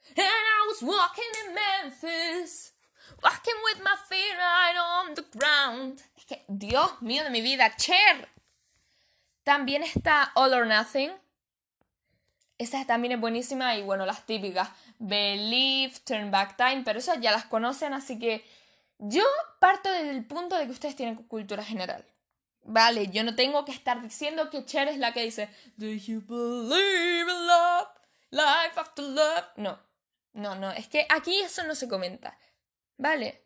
And 0.09 0.19
I 0.19 0.67
was 0.67 0.81
walking 0.81 1.31
in 1.45 1.55
Memphis, 1.55 2.73
walking 3.23 3.55
with 3.63 3.83
my 3.83 3.95
feet 4.09 4.35
right 4.37 4.75
on 4.77 5.13
the 5.15 5.23
ground. 5.37 6.01
Es 6.17 6.25
que, 6.25 6.43
Dios 6.47 7.01
mío 7.01 7.23
de 7.23 7.29
mi 7.29 7.41
vida, 7.41 7.71
Cher. 7.77 8.27
También 9.43 9.83
está 9.83 10.31
All 10.35 10.53
or 10.53 10.65
Nothing. 10.65 11.11
Esa 12.57 12.85
también 12.85 13.13
es 13.13 13.19
buenísima 13.19 13.75
y 13.75 13.81
bueno, 13.81 14.05
las 14.05 14.25
típicas. 14.25 14.69
Believe, 14.99 15.93
Turn 16.05 16.31
Back 16.31 16.55
Time, 16.57 16.83
pero 16.85 16.99
esas 16.99 17.19
ya 17.19 17.31
las 17.31 17.45
conocen, 17.45 17.93
así 17.93 18.19
que 18.19 18.45
yo 18.99 19.23
parto 19.59 19.91
desde 19.91 20.11
el 20.11 20.25
punto 20.25 20.57
de 20.57 20.65
que 20.65 20.71
ustedes 20.71 20.95
tienen 20.95 21.15
cultura 21.15 21.63
general. 21.63 22.05
Vale, 22.65 23.07
yo 23.07 23.23
no 23.23 23.35
tengo 23.35 23.65
que 23.65 23.73
estar 23.73 24.01
diciendo 24.01 24.49
que 24.49 24.65
Cher 24.65 24.87
es 24.87 24.97
la 24.97 25.11
que 25.11 25.23
dice 25.23 25.49
Do 25.75 25.87
you 25.87 26.21
believe 26.21 27.29
in 27.29 27.47
love? 27.47 27.87
Life 28.31 28.79
after 28.79 29.03
love. 29.03 29.45
No, 29.57 29.79
no, 30.33 30.55
no, 30.55 30.71
es 30.71 30.87
que 30.87 31.05
aquí 31.09 31.39
eso 31.41 31.63
no 31.65 31.75
se 31.75 31.87
comenta. 31.87 32.37
Vale. 32.97 33.43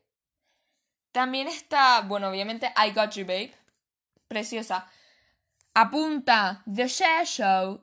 También 1.11 1.47
está, 1.47 2.01
bueno, 2.01 2.29
obviamente 2.29 2.71
I 2.77 2.91
Got 2.91 3.11
You 3.15 3.25
Babe. 3.25 3.53
Preciosa. 4.27 4.87
Apunta 5.73 6.63
The 6.71 6.87
Share 6.87 7.25
Show. 7.25 7.81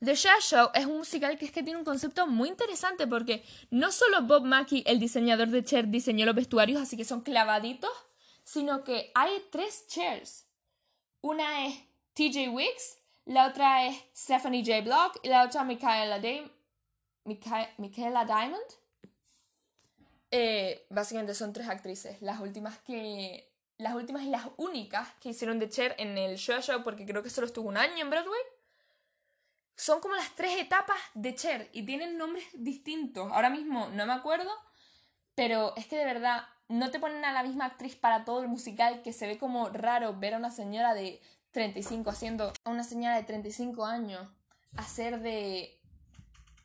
The 0.00 0.14
Share 0.14 0.42
Show 0.42 0.70
es 0.74 0.84
un 0.84 0.98
musical 0.98 1.38
que 1.38 1.46
es 1.46 1.50
que 1.50 1.62
tiene 1.62 1.78
un 1.78 1.84
concepto 1.84 2.26
muy 2.26 2.48
interesante 2.50 3.06
porque 3.06 3.42
no 3.70 3.90
solo 3.90 4.22
Bob 4.22 4.44
Mackie, 4.44 4.84
el 4.86 5.00
diseñador 5.00 5.48
de 5.48 5.64
Cher, 5.64 5.88
diseñó 5.88 6.26
los 6.26 6.34
vestuarios, 6.34 6.82
así 6.82 6.96
que 6.96 7.04
son 7.04 7.22
clavaditos 7.22 7.90
sino 8.46 8.84
que 8.84 9.10
hay 9.14 9.44
tres 9.50 9.88
chairs. 9.88 10.46
Una 11.20 11.66
es 11.66 11.74
TJ 12.14 12.48
Wicks, 12.50 12.98
la 13.24 13.48
otra 13.48 13.86
es 13.86 13.96
Stephanie 14.14 14.64
J. 14.64 14.82
Block 14.82 15.18
y 15.24 15.28
la 15.28 15.42
otra 15.42 15.64
Michaela, 15.64 16.20
Michaela 17.24 18.24
Diamond. 18.24 18.64
Eh, 20.30 20.86
básicamente 20.90 21.34
son 21.34 21.52
tres 21.52 21.68
actrices, 21.68 22.22
las 22.22 22.40
últimas 22.40 22.78
que 22.78 23.52
las 23.78 23.94
últimas 23.94 24.22
y 24.22 24.30
las 24.30 24.46
únicas 24.56 25.12
que 25.20 25.30
hicieron 25.30 25.58
de 25.58 25.68
Cher 25.68 25.96
en 25.98 26.16
el 26.16 26.38
show 26.38 26.62
show 26.62 26.82
porque 26.84 27.04
creo 27.04 27.22
que 27.22 27.30
solo 27.30 27.48
estuvo 27.48 27.68
un 27.68 27.76
año 27.76 27.98
en 27.98 28.10
Broadway. 28.10 28.40
Son 29.74 30.00
como 30.00 30.14
las 30.14 30.34
tres 30.36 30.56
etapas 30.58 30.98
de 31.14 31.34
Cher 31.34 31.68
y 31.72 31.82
tienen 31.84 32.16
nombres 32.16 32.44
distintos. 32.54 33.30
Ahora 33.32 33.50
mismo 33.50 33.88
no 33.90 34.06
me 34.06 34.12
acuerdo, 34.12 34.50
pero 35.34 35.74
es 35.76 35.86
que 35.86 35.96
de 35.96 36.04
verdad 36.04 36.46
no 36.68 36.90
te 36.90 36.98
ponen 36.98 37.24
a 37.24 37.32
la 37.32 37.42
misma 37.42 37.66
actriz 37.66 37.96
para 37.96 38.24
todo 38.24 38.42
el 38.42 38.48
musical 38.48 39.02
que 39.02 39.12
se 39.12 39.26
ve 39.26 39.38
como 39.38 39.68
raro 39.68 40.18
ver 40.18 40.34
a 40.34 40.38
una 40.38 40.50
señora 40.50 40.94
de 40.94 41.20
35 41.52 42.10
haciendo 42.10 42.52
a 42.64 42.70
una 42.70 42.84
señora 42.84 43.16
de 43.16 43.22
35 43.22 43.84
años 43.86 44.28
hacer 44.76 45.20
de 45.20 45.80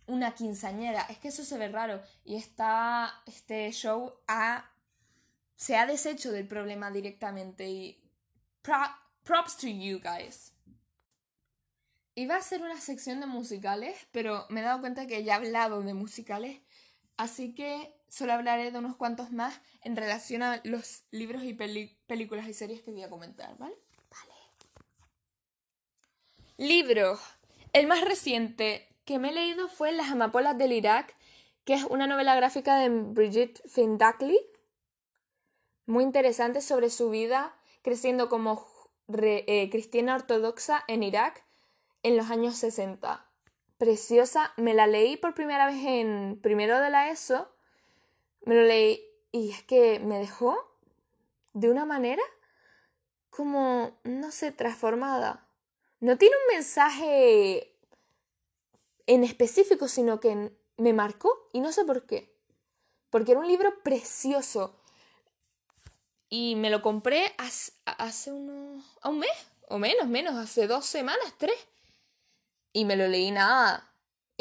una 0.08 0.34
quinceañera. 0.34 1.02
Es 1.10 1.18
que 1.18 1.30
eso 1.30 1.46
se 1.46 1.58
ve 1.58 1.70
raro 1.70 2.02
y 2.26 2.36
está 2.36 3.22
este 3.26 3.72
show 3.72 4.14
se 5.56 5.78
ha 5.78 5.86
deshecho 5.86 6.32
del 6.32 6.48
problema 6.48 6.92
directamente 6.92 7.70
y 7.70 8.04
props 8.62 9.58
to 9.58 9.68
you 9.68 10.00
guys. 10.00 10.54
Iba 12.16 12.36
a 12.36 12.42
ser 12.42 12.62
una 12.62 12.82
sección 12.82 13.20
de 13.22 13.28
musicales, 13.28 13.96
pero 14.12 14.46
me 14.50 14.60
he 14.60 14.64
dado 14.64 14.82
cuenta 14.82 15.08
que 15.08 15.24
ya 15.24 15.34
he 15.34 15.38
hablado 15.38 15.82
de 15.82 15.94
musicales, 15.94 16.60
así 17.16 17.56
que 17.56 17.96
solo 18.12 18.34
hablaré 18.34 18.72
de 18.72 18.78
unos 18.78 18.98
cuantos 18.98 19.32
más 19.32 19.62
en 19.84 19.96
relación 19.96 20.44
a 20.44 20.60
los 20.66 21.06
libros 21.12 21.44
y 21.44 21.54
películas 21.54 22.48
y 22.48 22.54
series 22.54 22.82
que 22.82 22.92
voy 22.92 23.04
a 23.04 23.10
comentar, 23.10 23.58
¿vale? 23.58 23.74
Vale. 24.10 24.34
Libro. 26.58 27.18
El 27.72 27.88
más 27.88 28.04
reciente 28.04 28.90
que 29.06 29.18
me 29.18 29.30
he 29.30 29.34
leído 29.34 29.70
fue 29.70 29.94
Las 29.94 30.12
amapolas 30.12 30.58
del 30.58 30.74
Irak, 30.74 31.16
que 31.64 31.74
es 31.74 31.86
una 31.86 32.06
novela 32.06 32.36
gráfica 32.36 32.78
de 32.80 32.90
Brigitte 32.90 33.62
Findackley. 33.66 34.38
Muy 35.86 36.04
interesante 36.04 36.60
sobre 36.62 36.90
su 36.90 37.10
vida 37.10 37.56
creciendo 37.82 38.28
como 38.28 38.68
eh, 39.08 39.70
cristiana 39.72 40.16
ortodoxa 40.16 40.84
en 40.90 41.04
Irak 41.04 41.46
en 42.04 42.18
los 42.18 42.30
años 42.30 42.58
60. 42.58 43.26
Preciosa, 43.78 44.54
me 44.58 44.74
la 44.74 44.86
leí 44.86 45.16
por 45.16 45.34
primera 45.34 45.66
vez 45.66 45.82
en 45.86 46.38
primero 46.42 46.78
de 46.82 46.90
la 46.90 47.10
ESO 47.10 47.51
me 48.44 48.56
lo 48.56 48.64
leí 48.64 49.04
y 49.32 49.52
es 49.52 49.64
que 49.64 50.00
me 50.00 50.20
dejó 50.20 50.58
de 51.54 51.70
una 51.70 51.86
manera 51.86 52.24
como, 53.30 54.00
no 54.04 54.32
sé, 54.32 54.52
transformada. 54.52 55.48
No 56.00 56.18
tiene 56.18 56.36
un 56.36 56.56
mensaje 56.56 57.78
en 59.06 59.24
específico, 59.24 59.88
sino 59.88 60.20
que 60.20 60.52
me 60.78 60.94
marcó 60.94 61.50
y 61.54 61.62
no 61.62 61.72
sé 61.72 61.86
por 61.86 62.06
qué. 62.06 62.36
Porque 63.10 63.32
era 63.32 63.42
un 63.42 63.48
libro 63.48 63.82
precioso. 63.84 64.76
Y 66.30 66.56
me 66.56 66.70
lo 66.70 66.82
compré 66.82 67.34
hace, 67.38 67.74
hace 67.86 68.32
unos... 68.32 68.84
a 69.02 69.10
un 69.10 69.20
mes, 69.20 69.32
o 69.68 69.78
menos, 69.78 70.08
menos, 70.08 70.36
hace 70.36 70.66
dos 70.66 70.86
semanas, 70.86 71.34
tres. 71.38 71.58
Y 72.74 72.86
me 72.86 72.96
lo 72.96 73.08
leí 73.08 73.32
nada, 73.32 73.91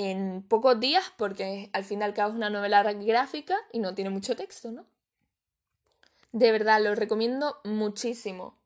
en 0.00 0.42
pocos 0.42 0.80
días 0.80 1.12
porque 1.18 1.68
al 1.74 1.84
fin 1.84 2.00
y 2.00 2.04
al 2.04 2.14
cabo 2.14 2.30
es 2.30 2.36
una 2.36 2.48
novela 2.48 2.82
gráfica 2.82 3.58
y 3.70 3.80
no 3.80 3.94
tiene 3.94 4.08
mucho 4.08 4.34
texto, 4.34 4.72
¿no? 4.72 4.86
De 6.32 6.52
verdad, 6.52 6.80
lo 6.80 6.94
recomiendo 6.94 7.60
muchísimo. 7.64 8.56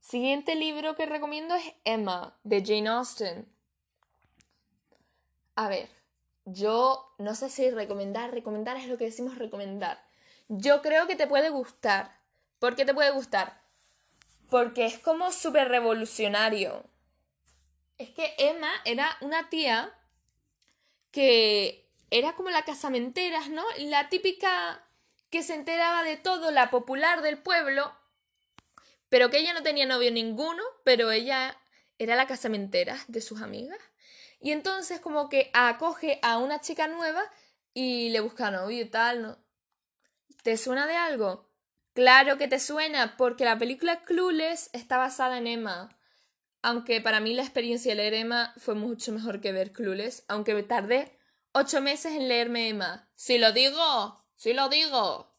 Siguiente 0.00 0.56
libro 0.56 0.96
que 0.96 1.06
recomiendo 1.06 1.54
es 1.54 1.74
Emma, 1.84 2.36
de 2.42 2.64
Jane 2.64 2.88
Austen. 2.88 3.46
A 5.54 5.68
ver, 5.68 5.88
yo 6.44 7.14
no 7.18 7.36
sé 7.36 7.50
si 7.50 7.70
recomendar, 7.70 8.32
recomendar 8.32 8.76
es 8.76 8.88
lo 8.88 8.98
que 8.98 9.04
decimos 9.04 9.38
recomendar. 9.38 10.02
Yo 10.48 10.82
creo 10.82 11.06
que 11.06 11.14
te 11.14 11.28
puede 11.28 11.50
gustar. 11.50 12.16
¿Por 12.58 12.74
qué 12.74 12.84
te 12.84 12.94
puede 12.94 13.12
gustar? 13.12 13.60
Porque 14.48 14.86
es 14.86 14.98
como 14.98 15.30
súper 15.30 15.68
revolucionario. 15.68 16.82
Es 17.98 18.10
que 18.10 18.34
Emma 18.38 18.72
era 18.84 19.16
una 19.20 19.50
tía 19.50 19.94
que 21.10 21.88
era 22.10 22.34
como 22.34 22.50
la 22.50 22.64
casamenteras, 22.64 23.48
¿no? 23.48 23.64
La 23.78 24.08
típica 24.08 24.84
que 25.30 25.42
se 25.42 25.54
enteraba 25.54 26.02
de 26.02 26.16
todo, 26.16 26.50
la 26.50 26.70
popular 26.70 27.22
del 27.22 27.38
pueblo, 27.38 27.94
pero 29.08 29.30
que 29.30 29.38
ella 29.38 29.52
no 29.52 29.62
tenía 29.62 29.86
novio 29.86 30.10
ninguno, 30.10 30.62
pero 30.84 31.10
ella 31.10 31.56
era 31.98 32.16
la 32.16 32.26
casamentera 32.26 32.96
de 33.08 33.20
sus 33.20 33.42
amigas. 33.42 33.78
Y 34.40 34.52
entonces 34.52 35.00
como 35.00 35.28
que 35.28 35.50
acoge 35.52 36.18
a 36.22 36.38
una 36.38 36.60
chica 36.60 36.88
nueva 36.88 37.22
y 37.74 38.08
le 38.08 38.20
busca 38.20 38.50
novio 38.50 38.80
y 38.80 38.86
tal, 38.86 39.22
¿no? 39.22 39.38
¿Te 40.42 40.56
suena 40.56 40.86
de 40.86 40.96
algo? 40.96 41.48
Claro 41.92 42.38
que 42.38 42.48
te 42.48 42.58
suena, 42.58 43.16
porque 43.16 43.44
la 43.44 43.58
película 43.58 44.02
Clueless 44.04 44.70
está 44.72 44.96
basada 44.96 45.38
en 45.38 45.46
Emma. 45.46 45.90
Aunque 46.62 47.00
para 47.00 47.20
mí 47.20 47.32
la 47.34 47.42
experiencia 47.42 47.92
de 47.92 47.96
leer 47.96 48.14
Emma 48.14 48.52
fue 48.58 48.74
mucho 48.74 49.12
mejor 49.12 49.40
que 49.40 49.52
ver 49.52 49.72
Clueless, 49.72 50.24
aunque 50.28 50.54
me 50.54 50.62
tardé 50.62 51.16
ocho 51.52 51.80
meses 51.80 52.12
en 52.12 52.28
leerme 52.28 52.68
Emma. 52.68 53.08
Si 53.14 53.38
lo 53.38 53.52
digo, 53.52 54.24
si 54.34 54.52
lo 54.52 54.68
digo. 54.68 55.34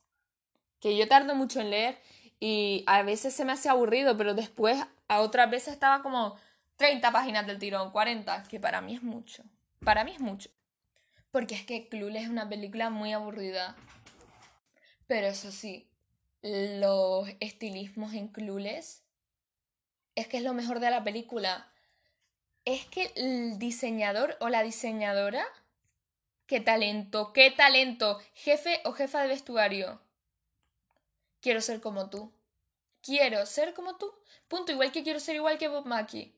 Que 0.79 0.97
yo 0.97 1.07
tardo 1.07 1.35
mucho 1.35 1.61
en 1.61 1.69
leer 1.69 1.99
y 2.39 2.83
a 2.87 3.03
veces 3.03 3.35
se 3.35 3.45
me 3.45 3.51
hace 3.51 3.69
aburrido, 3.69 4.17
pero 4.17 4.33
después 4.33 4.83
a 5.07 5.21
otras 5.21 5.49
veces 5.51 5.73
estaba 5.73 6.01
como 6.01 6.37
30 6.77 7.11
páginas 7.11 7.45
del 7.45 7.59
tirón, 7.59 7.91
40, 7.91 8.43
que 8.49 8.59
para 8.59 8.81
mí 8.81 8.95
es 8.95 9.03
mucho. 9.03 9.43
Para 9.85 10.03
mí 10.03 10.13
es 10.13 10.19
mucho. 10.19 10.49
Porque 11.29 11.53
es 11.53 11.65
que 11.65 11.87
Clueless 11.87 12.23
es 12.23 12.29
una 12.29 12.49
película 12.49 12.89
muy 12.89 13.13
aburrida. 13.13 13.75
Pero 15.05 15.27
eso 15.27 15.51
sí, 15.51 15.87
los 16.41 17.29
estilismos 17.39 18.13
en 18.13 18.27
Clueless 18.29 19.00
es 20.15 20.27
que 20.27 20.37
es 20.37 20.43
lo 20.43 20.53
mejor 20.53 20.79
de 20.79 20.89
la 20.89 21.03
película. 21.03 21.71
Es 22.65 22.85
que 22.85 23.11
el 23.15 23.57
diseñador 23.57 24.37
o 24.39 24.49
la 24.49 24.63
diseñadora, 24.63 25.45
qué 26.45 26.59
talento, 26.59 27.33
qué 27.33 27.51
talento, 27.51 28.19
jefe 28.33 28.81
o 28.85 28.93
jefa 28.93 29.21
de 29.21 29.27
vestuario. 29.27 30.01
Quiero 31.41 31.61
ser 31.61 31.81
como 31.81 32.09
tú. 32.09 32.31
Quiero 33.01 33.45
ser 33.45 33.73
como 33.73 33.97
tú. 33.97 34.13
Punto, 34.47 34.71
igual 34.71 34.91
que 34.91 35.03
quiero 35.03 35.19
ser 35.19 35.35
igual 35.35 35.57
que 35.57 35.67
Bob 35.67 35.85
Mackie. 35.85 36.35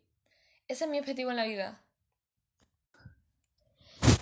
Ese 0.68 0.86
es 0.86 0.90
mi 0.90 1.00
objetivo 1.00 1.30
en 1.32 1.36
la 1.36 1.46
vida. 1.46 1.82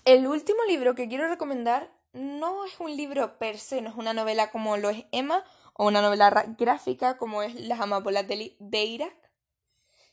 El 0.06 0.26
último 0.26 0.64
libro 0.68 0.96
que 0.96 1.08
quiero 1.08 1.28
recomendar 1.28 1.92
no 2.14 2.66
es 2.66 2.80
un 2.80 2.96
libro 2.96 3.38
per 3.38 3.60
se, 3.60 3.82
no 3.82 3.90
es 3.90 3.96
una 3.96 4.14
novela 4.14 4.50
como 4.50 4.76
lo 4.78 4.90
es 4.90 5.06
Emma 5.12 5.44
o 5.74 5.86
una 5.88 6.02
novela 6.02 6.46
gráfica 6.58 7.18
como 7.18 7.44
es 7.44 7.54
Las 7.56 7.80
amapolas 7.80 8.26
de 8.28 8.84
Irak, 8.84 9.14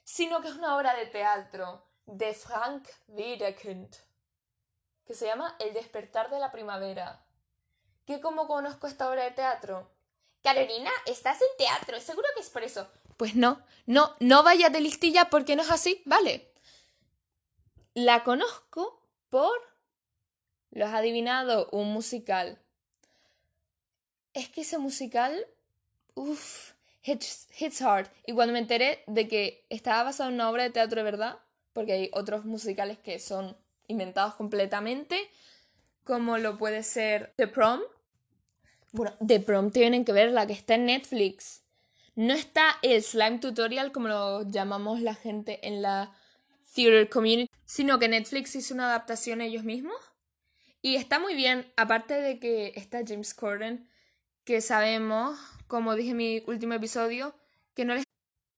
sino 0.08 0.40
que 0.40 0.48
es 0.48 0.54
una 0.54 0.74
obra 0.74 0.96
de 0.96 1.04
teatro 1.04 1.84
de 2.06 2.32
Frank 2.32 2.88
Wiedekind 3.08 3.94
que 5.04 5.12
se 5.12 5.26
llama 5.26 5.54
El 5.58 5.74
despertar 5.74 6.30
de 6.30 6.38
la 6.38 6.50
primavera. 6.50 7.22
¿Qué 8.06 8.18
cómo 8.18 8.48
conozco 8.48 8.86
esta 8.86 9.10
obra 9.10 9.24
de 9.24 9.32
teatro? 9.32 9.90
Carolina, 10.42 10.90
estás 11.04 11.42
en 11.42 11.48
teatro, 11.58 12.00
seguro 12.00 12.26
que 12.34 12.40
es 12.40 12.48
por 12.48 12.62
eso. 12.62 12.90
Pues 13.18 13.34
no, 13.34 13.62
no, 13.84 14.16
no 14.18 14.42
vayas 14.42 14.72
de 14.72 14.80
listilla 14.80 15.28
porque 15.28 15.56
no 15.56 15.62
es 15.62 15.70
así, 15.70 16.00
¿vale? 16.06 16.54
La 17.92 18.24
conozco 18.24 19.06
por... 19.28 19.60
Lo 20.70 20.86
has 20.86 20.94
adivinado, 20.94 21.68
un 21.70 21.92
musical. 21.92 22.58
Es 24.32 24.48
que 24.48 24.62
ese 24.62 24.78
musical... 24.78 25.46
Uff, 26.14 26.77
hits, 27.02 27.48
hits 27.58 27.80
hard. 27.80 28.08
Y 28.26 28.32
cuando 28.32 28.52
me 28.52 28.58
enteré 28.58 29.02
de 29.06 29.28
que 29.28 29.66
estaba 29.68 30.04
basado 30.04 30.28
en 30.28 30.34
una 30.34 30.50
obra 30.50 30.64
de 30.64 30.70
teatro 30.70 30.98
de 30.98 31.04
verdad, 31.04 31.38
porque 31.72 31.92
hay 31.92 32.10
otros 32.12 32.44
musicales 32.44 32.98
que 32.98 33.18
son 33.18 33.56
inventados 33.86 34.34
completamente, 34.34 35.30
como 36.04 36.38
lo 36.38 36.58
puede 36.58 36.82
ser 36.82 37.32
The 37.36 37.48
Prom. 37.48 37.80
Bueno, 38.92 39.14
The 39.26 39.40
Prom 39.40 39.70
tienen 39.70 40.04
que 40.04 40.12
ver 40.12 40.32
la 40.32 40.46
que 40.46 40.52
está 40.52 40.74
en 40.74 40.86
Netflix. 40.86 41.62
No 42.14 42.34
está 42.34 42.78
el 42.82 43.02
slime 43.02 43.38
tutorial 43.38 43.92
como 43.92 44.08
lo 44.08 44.42
llamamos 44.48 45.00
la 45.00 45.14
gente 45.14 45.66
en 45.66 45.82
la 45.82 46.12
theater 46.74 47.08
community, 47.08 47.50
sino 47.64 47.98
que 47.98 48.08
Netflix 48.08 48.54
hizo 48.56 48.74
una 48.74 48.86
adaptación 48.86 49.40
ellos 49.40 49.64
mismos. 49.64 49.96
Y 50.80 50.96
está 50.96 51.18
muy 51.18 51.34
bien, 51.34 51.70
aparte 51.76 52.14
de 52.14 52.38
que 52.38 52.72
está 52.76 53.00
James 53.06 53.34
Corden, 53.34 53.88
que 54.44 54.60
sabemos, 54.60 55.38
como 55.68 55.94
dije 55.94 56.10
en 56.10 56.16
mi 56.16 56.42
último 56.46 56.74
episodio, 56.74 57.34
que 57.74 57.84
no 57.84 57.94
les... 57.94 58.04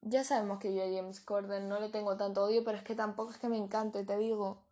Ya 0.03 0.25
sabemos 0.25 0.59
que 0.61 0.75
yo 0.75 0.83
a 0.83 0.87
James 0.87 1.21
Corden 1.21 1.69
no 1.69 1.79
le 1.79 1.91
tengo 1.91 2.17
tanto 2.17 2.45
odio, 2.45 2.65
pero 2.65 2.79
es 2.79 2.85
que 2.85 2.95
tampoco 2.95 3.33
es 3.33 3.39
que 3.39 3.49
me 3.49 3.59
encante, 3.59 4.05
te 4.05 4.17
digo. 4.17 4.63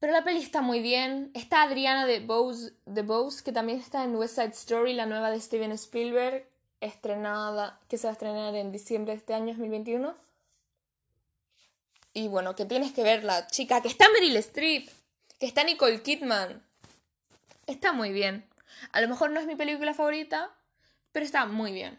Pero 0.00 0.12
la 0.12 0.24
peli 0.24 0.40
está 0.40 0.60
muy 0.60 0.80
bien. 0.80 1.30
Está 1.34 1.62
Adriana 1.62 2.06
de 2.06 2.20
Bose, 2.20 2.72
de 2.86 3.02
Bose, 3.02 3.44
que 3.44 3.52
también 3.52 3.78
está 3.78 4.02
en 4.02 4.16
West 4.16 4.34
Side 4.34 4.52
Story, 4.52 4.94
la 4.94 5.06
nueva 5.06 5.30
de 5.30 5.40
Steven 5.40 5.72
Spielberg, 5.72 6.46
estrenada, 6.80 7.78
que 7.88 7.98
se 7.98 8.06
va 8.06 8.10
a 8.10 8.12
estrenar 8.14 8.54
en 8.54 8.72
diciembre 8.72 9.12
de 9.12 9.18
este 9.18 9.34
año 9.34 9.48
2021. 9.48 10.14
Y 12.12 12.28
bueno, 12.28 12.56
que 12.56 12.64
tienes 12.64 12.92
que 12.92 13.02
verla, 13.02 13.46
chica, 13.46 13.82
que 13.82 13.88
está 13.88 14.06
Meryl 14.10 14.36
Streep, 14.38 14.88
que 15.38 15.46
está 15.46 15.64
Nicole 15.64 16.02
Kidman. 16.02 16.62
Está 17.66 17.92
muy 17.92 18.12
bien. 18.12 18.49
A 18.92 19.00
lo 19.00 19.08
mejor 19.08 19.30
no 19.30 19.40
es 19.40 19.46
mi 19.46 19.56
película 19.56 19.94
favorita, 19.94 20.54
pero 21.12 21.24
está 21.24 21.46
muy 21.46 21.72
bien. 21.72 21.98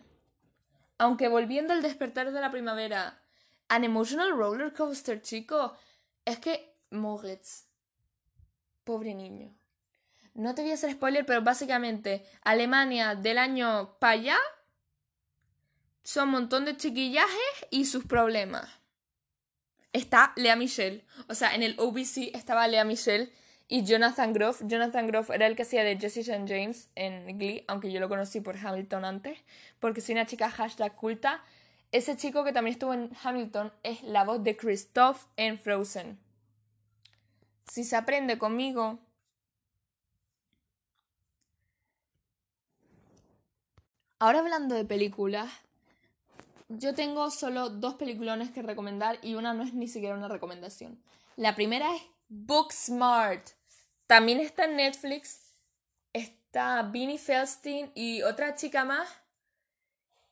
Aunque 0.97 1.27
volviendo 1.27 1.73
al 1.73 1.81
despertar 1.81 2.31
de 2.31 2.41
la 2.41 2.51
primavera, 2.51 3.19
An 3.67 3.83
Emotional 3.83 4.31
Roller 4.31 4.73
Coaster, 4.73 5.21
chico, 5.21 5.75
es 6.25 6.39
que 6.39 6.75
Moritz 6.91 7.65
Pobre 8.83 9.13
niño. 9.13 9.53
No 10.33 10.55
te 10.55 10.61
voy 10.61 10.71
a 10.71 10.75
hacer 10.75 10.93
spoiler, 10.93 11.25
pero 11.25 11.41
básicamente 11.41 12.25
Alemania 12.41 13.15
del 13.15 13.37
año 13.37 13.97
para 13.99 14.13
allá 14.13 14.37
son 16.03 16.29
un 16.29 16.31
montón 16.31 16.65
de 16.65 16.77
chiquillajes 16.77 17.67
y 17.69 17.85
sus 17.85 18.05
problemas. 18.05 18.67
Está 19.93 20.33
Lea 20.35 20.55
Michelle. 20.55 21.05
O 21.27 21.35
sea, 21.35 21.53
en 21.53 21.63
el 21.63 21.75
OBC 21.77 22.33
estaba 22.33 22.67
Lea 22.67 22.83
Michelle 22.83 23.31
y 23.71 23.83
Jonathan 23.83 24.33
Groff. 24.33 24.61
Jonathan 24.65 25.07
Groff 25.07 25.31
era 25.31 25.47
el 25.47 25.55
que 25.55 25.63
hacía 25.63 25.83
de 25.83 25.97
Jesse 25.97 26.17
St. 26.17 26.45
James 26.47 26.89
en 26.93 27.39
Glee, 27.39 27.63
aunque 27.67 27.91
yo 27.91 27.99
lo 27.99 28.09
conocí 28.09 28.41
por 28.41 28.55
Hamilton 28.55 29.05
antes, 29.05 29.39
porque 29.79 30.01
soy 30.01 30.13
una 30.13 30.27
chica 30.27 30.51
hashtag 30.51 30.95
culta. 30.95 31.43
Ese 31.91 32.15
chico 32.17 32.43
que 32.43 32.53
también 32.53 32.73
estuvo 32.73 32.93
en 32.93 33.09
Hamilton 33.23 33.71
es 33.81 34.03
la 34.03 34.23
voz 34.23 34.43
de 34.43 34.55
Christoph 34.55 35.25
en 35.37 35.57
Frozen 35.57 36.19
si 37.71 37.85
se 37.85 37.95
aprende 37.95 38.37
conmigo. 38.37 38.99
Ahora 44.19 44.39
hablando 44.39 44.75
de 44.75 44.83
películas, 44.83 45.49
yo 46.67 46.93
tengo 46.93 47.31
solo 47.31 47.69
dos 47.69 47.95
peliculones 47.95 48.51
que 48.51 48.61
recomendar 48.61 49.19
y 49.21 49.35
una 49.35 49.53
no 49.53 49.63
es 49.63 49.73
ni 49.73 49.87
siquiera 49.87 50.17
una 50.17 50.27
recomendación. 50.27 51.01
La 51.37 51.55
primera 51.55 51.95
es 51.95 52.01
Booksmart. 52.27 53.51
También 54.11 54.41
está 54.41 54.65
en 54.65 54.75
Netflix. 54.75 55.55
Está 56.11 56.81
Beanie 56.81 57.17
Feldstein 57.17 57.93
y 57.95 58.23
otra 58.23 58.55
chica 58.55 58.83
más 58.83 59.07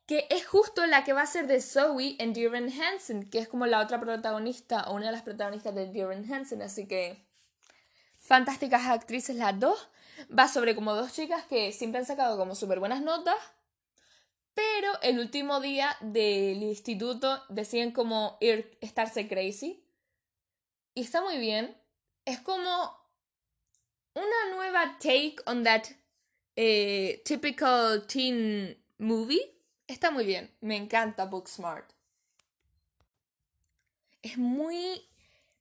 que 0.06 0.28
es 0.30 0.46
justo 0.46 0.86
la 0.86 1.06
que 1.06 1.14
va 1.14 1.22
a 1.22 1.26
ser 1.26 1.48
de 1.48 1.62
Zoe 1.62 2.18
en 2.20 2.34
Dear 2.34 2.54
Hansen, 2.56 3.30
que 3.30 3.40
es 3.40 3.48
como 3.48 3.68
la 3.68 3.80
otra 3.80 4.02
protagonista 4.02 4.84
o 4.90 4.96
una 4.96 5.06
de 5.06 5.12
las 5.14 5.22
protagonistas 5.22 5.74
de 5.74 5.88
Dear 5.88 6.12
Hansen, 6.12 6.62
así 6.62 6.90
que 6.90 7.26
fantásticas 8.18 8.86
actrices 8.86 9.38
las 9.38 9.58
dos. 9.58 9.88
Va 10.38 10.50
sobre 10.50 10.76
como 10.76 10.94
dos 10.94 11.14
chicas 11.14 11.46
que 11.46 11.72
siempre 11.72 12.00
han 12.00 12.06
sacado 12.06 12.38
como 12.38 12.56
súper 12.56 12.80
buenas 12.80 13.02
notas, 13.02 13.38
pero 14.54 14.92
el 15.04 15.20
último 15.20 15.62
día 15.62 15.96
del 16.02 16.62
instituto 16.64 17.46
deciden 17.48 17.94
como 17.94 18.38
ir, 18.42 18.78
estarse 18.82 19.30
crazy. 19.30 19.86
Y 20.96 21.04
está 21.04 21.22
muy 21.22 21.38
bien. 21.38 21.78
Es 22.26 22.42
como 22.42 22.99
una 24.14 24.56
nueva 24.56 24.98
take 25.00 25.36
on 25.46 25.64
that 25.64 25.84
eh, 26.56 27.22
typical 27.26 28.06
teen 28.08 28.78
movie 28.98 29.60
Está 29.90 30.12
muy 30.12 30.24
bien, 30.24 30.56
me 30.62 30.78
encanta 30.78 31.26
Booksmart. 31.26 31.94
Es 34.22 34.38
muy 34.38 35.02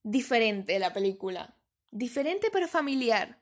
diferente 0.03 0.79
la 0.79 0.93
película. 0.93 1.57
Diferente 1.91 2.51
pero 2.53 2.69
familiar. 2.69 3.39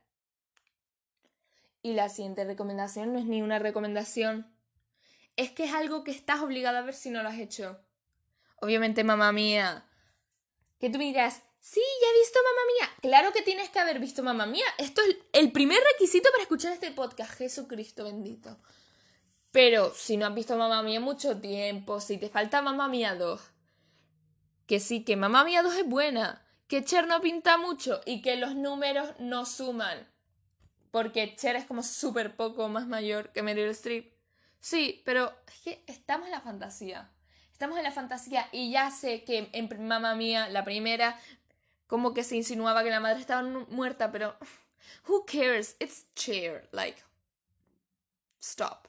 Y 1.82 1.94
la 1.94 2.08
siguiente 2.08 2.44
recomendación 2.44 3.12
no 3.12 3.18
es 3.18 3.24
ni 3.24 3.42
una 3.42 3.58
recomendación. 3.58 4.46
Es 5.34 5.50
que 5.50 5.64
es 5.64 5.72
algo 5.72 6.04
que 6.04 6.12
estás 6.12 6.40
obligado 6.40 6.78
a 6.78 6.82
ver 6.82 6.94
si 6.94 7.10
no 7.10 7.24
lo 7.24 7.30
has 7.30 7.40
hecho. 7.40 7.80
Obviamente, 8.60 9.02
mamá 9.02 9.32
mía. 9.32 9.88
Que 10.78 10.88
tú 10.88 10.98
me 10.98 11.06
dirás, 11.06 11.42
sí, 11.66 11.82
ya 12.00 12.08
he 12.08 12.20
visto 12.20 12.38
mamá 12.42 12.60
mía. 12.72 12.96
Claro 13.02 13.32
que 13.32 13.42
tienes 13.42 13.70
que 13.70 13.78
haber 13.78 13.98
visto 13.98 14.22
mamá 14.22 14.46
mía. 14.46 14.66
Esto 14.78 15.02
es 15.02 15.16
el 15.32 15.50
primer 15.50 15.78
requisito 15.92 16.30
para 16.30 16.42
escuchar 16.42 16.72
este 16.72 16.92
podcast. 16.92 17.32
Jesucristo 17.34 18.04
bendito. 18.04 18.56
Pero 19.56 19.92
si 19.94 20.18
no 20.18 20.26
has 20.26 20.34
visto 20.34 20.54
Mamá 20.54 20.82
Mía 20.82 21.00
mucho 21.00 21.40
tiempo, 21.40 21.98
si 21.98 22.18
te 22.18 22.28
falta 22.28 22.60
Mamá 22.60 22.88
Mía 22.88 23.14
2, 23.14 23.40
que 24.66 24.80
sí, 24.80 25.02
que 25.02 25.16
Mamá 25.16 25.44
Mía 25.44 25.62
2 25.62 25.76
es 25.76 25.86
buena, 25.86 26.46
que 26.68 26.84
Cher 26.84 27.06
no 27.06 27.22
pinta 27.22 27.56
mucho 27.56 28.02
y 28.04 28.20
que 28.20 28.36
los 28.36 28.54
números 28.54 29.14
no 29.18 29.46
suman. 29.46 30.06
Porque 30.90 31.34
Cher 31.36 31.56
es 31.56 31.64
como 31.64 31.82
súper 31.82 32.36
poco 32.36 32.68
más 32.68 32.86
mayor 32.86 33.32
que 33.32 33.42
Meryl 33.42 33.70
Streep. 33.70 34.12
Sí, 34.60 35.00
pero 35.06 35.32
es 35.46 35.60
que 35.60 35.84
estamos 35.86 36.26
en 36.26 36.32
la 36.32 36.42
fantasía. 36.42 37.10
Estamos 37.50 37.78
en 37.78 37.84
la 37.84 37.92
fantasía 37.92 38.50
y 38.52 38.70
ya 38.70 38.90
sé 38.90 39.24
que 39.24 39.48
en 39.54 39.88
Mamá 39.88 40.14
Mía, 40.16 40.50
la 40.50 40.64
primera, 40.64 41.18
como 41.86 42.14
que 42.14 42.24
se 42.24 42.36
insinuaba 42.36 42.82
que 42.82 42.90
la 42.90 43.00
madre 43.00 43.20
estaba 43.20 43.42
muerta, 43.42 44.10
pero 44.12 44.36
who 45.08 45.24
cares? 45.24 45.76
It's 45.78 46.06
Cher, 46.14 46.68
like 46.72 47.02
stop. 48.40 48.88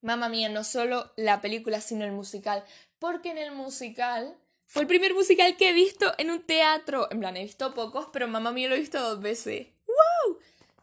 Mamma 0.00 0.28
mía, 0.28 0.48
no 0.48 0.64
solo 0.64 1.12
la 1.16 1.40
película, 1.40 1.80
sino 1.80 2.04
el 2.04 2.12
musical. 2.12 2.64
Porque 2.98 3.30
en 3.30 3.38
el 3.38 3.52
musical 3.52 4.36
fue 4.66 4.82
el 4.82 4.88
primer 4.88 5.14
musical 5.14 5.56
que 5.56 5.70
he 5.70 5.72
visto 5.72 6.12
en 6.18 6.30
un 6.30 6.42
teatro. 6.42 7.08
En 7.10 7.20
plan, 7.20 7.36
he 7.36 7.44
visto 7.44 7.74
pocos, 7.74 8.08
pero 8.12 8.28
mamá 8.28 8.52
mía 8.52 8.68
lo 8.68 8.74
he 8.74 8.80
visto 8.80 9.00
dos 9.00 9.20
veces. 9.20 9.68
¡Wow! 9.86 10.38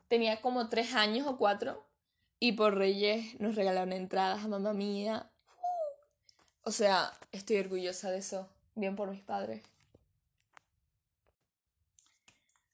Tenía 0.08 0.42
como 0.42 0.70
tres 0.70 0.94
años 0.94 1.28
o 1.28 1.38
cuatro. 1.38 1.86
Y 2.40 2.54
por 2.54 2.76
Reyes 2.76 3.40
nos 3.40 3.56
regalaron 3.56 3.94
entradas 3.94 4.44
a 4.44 4.48
mamá 4.48 4.74
mía. 4.74 5.30
O 6.64 6.72
sea, 6.72 7.14
estoy 7.32 7.58
orgullosa 7.58 8.10
de 8.10 8.20
eso. 8.20 8.50
Bien 8.76 8.96
por 8.96 9.10
mis 9.10 9.22
padres. 9.22 9.62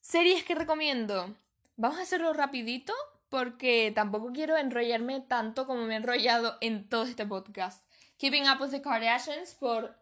Series 0.10 0.46
que 0.46 0.56
recomiendo. 0.56 1.36
Vamos 1.76 2.00
a 2.00 2.04
hacerlo 2.04 2.32
rapidito 2.32 2.94
porque 3.28 3.92
tampoco 3.94 4.32
quiero 4.32 4.56
enrollarme 4.56 5.20
tanto 5.20 5.68
como 5.68 5.82
me 5.82 5.96
he 5.96 5.98
enrollado 5.98 6.58
en 6.62 6.88
todo 6.88 7.04
este 7.04 7.26
podcast. 7.26 7.84
Keeping 8.16 8.48
Up 8.48 8.62
with 8.62 8.70
the 8.70 8.82
Kardashians 8.82 9.56
por 9.56 9.98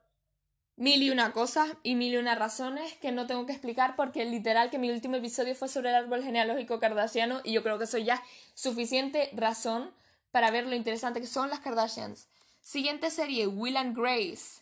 mil 0.76 1.02
y 1.02 1.10
una 1.10 1.34
cosas 1.34 1.70
y 1.82 1.96
mil 1.96 2.13
y 2.13 2.18
una 2.18 2.36
razones 2.36 2.94
que 2.98 3.12
no 3.12 3.26
tengo 3.26 3.48
que 3.48 3.54
explicar 3.54 3.96
porque 3.96 4.26
literal 4.26 4.70
que 4.70 4.78
mi 4.78 4.91
último 4.91 5.15
episodio 5.15 5.56
fue 5.56 5.70
sobre 5.70 5.89
el 5.89 5.96
árbol 5.96 6.22
genealógico 6.22 6.80
kardashiano 6.80 7.41
y 7.44 7.54
yo 7.54 7.63
creo 7.63 7.80
que 7.80 7.86
eso 7.86 7.98
ya 7.98 8.22
suficiente 8.54 9.32
razón 9.34 9.91
para 10.30 10.52
ver 10.52 10.68
lo 10.68 10.76
interesante 10.76 11.20
que 11.20 11.26
son 11.26 11.50
las 11.50 11.62
Kardashians. 11.62 12.28
Siguiente 12.62 13.10
serie, 13.10 13.48
Will 13.48 13.76
and 13.76 13.98
Grace. 13.98 14.62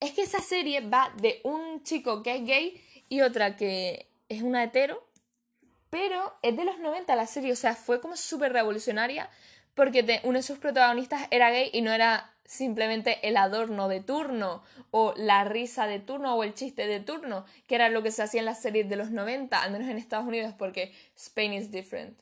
Es 0.00 0.12
que 0.12 0.22
esa 0.22 0.40
serie 0.40 0.80
va 0.80 1.12
de 1.20 1.42
un 1.44 1.82
chico 1.82 2.22
que 2.22 2.36
es 2.36 2.44
gay 2.46 2.82
y 3.08 3.22
otra 3.22 3.56
que 3.56 4.08
es 4.28 4.42
una 4.42 4.64
hetero 4.64 5.06
pero 5.90 6.34
es 6.42 6.56
de 6.56 6.64
los 6.64 6.78
90 6.78 7.14
la 7.16 7.26
serie, 7.26 7.52
o 7.52 7.56
sea, 7.56 7.74
fue 7.74 8.00
como 8.00 8.16
súper 8.16 8.52
revolucionaria 8.52 9.30
porque 9.74 10.20
uno 10.24 10.38
de 10.38 10.42
sus 10.42 10.58
protagonistas 10.58 11.26
era 11.30 11.50
gay 11.50 11.70
y 11.72 11.82
no 11.82 11.92
era 11.92 12.34
simplemente 12.44 13.26
el 13.26 13.36
adorno 13.36 13.88
de 13.88 14.00
turno 14.00 14.62
o 14.90 15.14
la 15.16 15.44
risa 15.44 15.86
de 15.86 15.98
turno 15.98 16.34
o 16.34 16.44
el 16.44 16.54
chiste 16.54 16.86
de 16.86 17.00
turno, 17.00 17.44
que 17.66 17.74
era 17.74 17.88
lo 17.88 18.02
que 18.02 18.10
se 18.10 18.22
hacía 18.22 18.40
en 18.40 18.46
las 18.46 18.62
series 18.62 18.88
de 18.88 18.96
los 18.96 19.10
90, 19.10 19.62
al 19.62 19.72
menos 19.72 19.88
en 19.88 19.98
Estados 19.98 20.26
Unidos, 20.26 20.54
porque 20.56 20.94
Spain 21.16 21.52
is 21.52 21.70
different. 21.70 22.18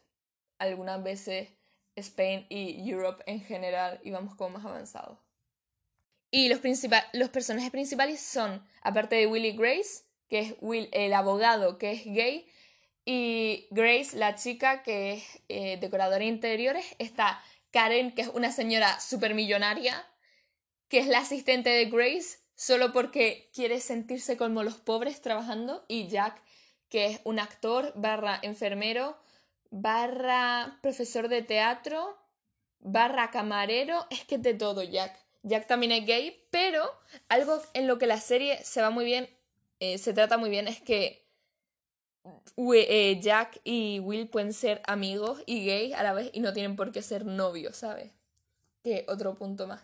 Algunas 0.58 1.02
veces 1.02 1.50
Spain 1.94 2.46
y 2.48 2.90
Europe 2.90 3.22
en 3.26 3.40
general 3.40 4.00
íbamos 4.02 4.34
como 4.34 4.58
más 4.58 4.64
avanzados. 4.64 5.18
Y 6.30 6.48
los, 6.48 6.60
los 7.12 7.28
personajes 7.28 7.70
principales 7.70 8.20
son, 8.20 8.66
aparte 8.82 9.16
de 9.16 9.26
Willie 9.26 9.52
Grace, 9.52 10.04
que 10.34 10.40
es 10.40 10.54
Will, 10.60 10.88
el 10.90 11.14
abogado 11.14 11.78
que 11.78 11.92
es 11.92 12.04
gay, 12.06 12.44
y 13.04 13.68
Grace, 13.70 14.16
la 14.16 14.34
chica 14.34 14.82
que 14.82 15.12
es 15.12 15.24
eh, 15.48 15.78
decoradora 15.80 16.18
de 16.18 16.24
interiores, 16.24 16.84
está 16.98 17.40
Karen, 17.70 18.16
que 18.16 18.22
es 18.22 18.28
una 18.34 18.50
señora 18.50 18.98
supermillonaria, 18.98 20.04
que 20.88 20.98
es 20.98 21.06
la 21.06 21.18
asistente 21.18 21.70
de 21.70 21.84
Grace, 21.84 22.38
solo 22.56 22.92
porque 22.92 23.48
quiere 23.54 23.78
sentirse 23.78 24.36
como 24.36 24.64
los 24.64 24.74
pobres 24.74 25.20
trabajando, 25.20 25.84
y 25.86 26.08
Jack, 26.08 26.42
que 26.88 27.06
es 27.06 27.20
un 27.22 27.38
actor, 27.38 27.92
barra 27.94 28.40
enfermero, 28.42 29.16
barra 29.70 30.80
profesor 30.82 31.28
de 31.28 31.42
teatro, 31.42 32.18
barra 32.80 33.30
camarero, 33.30 34.04
es 34.10 34.24
que 34.24 34.38
de 34.38 34.54
todo 34.54 34.82
Jack. 34.82 35.16
Jack 35.44 35.68
también 35.68 35.92
es 35.92 36.04
gay, 36.04 36.44
pero 36.50 36.90
algo 37.28 37.62
en 37.72 37.86
lo 37.86 37.98
que 37.98 38.08
la 38.08 38.20
serie 38.20 38.64
se 38.64 38.82
va 38.82 38.90
muy 38.90 39.04
bien, 39.04 39.30
eh, 39.84 39.98
se 39.98 40.14
trata 40.14 40.38
muy 40.38 40.50
bien, 40.50 40.66
es 40.66 40.80
que 40.80 41.24
eh, 42.56 43.20
Jack 43.20 43.60
y 43.64 44.00
Will 44.00 44.28
pueden 44.28 44.54
ser 44.54 44.80
amigos 44.86 45.42
y 45.44 45.66
gay 45.66 45.92
a 45.92 46.02
la 46.02 46.14
vez 46.14 46.30
y 46.32 46.40
no 46.40 46.54
tienen 46.54 46.74
por 46.74 46.90
qué 46.90 47.02
ser 47.02 47.26
novios, 47.26 47.76
¿sabes? 47.76 48.12
Que 48.82 49.04
otro 49.08 49.34
punto 49.34 49.66
más. 49.66 49.82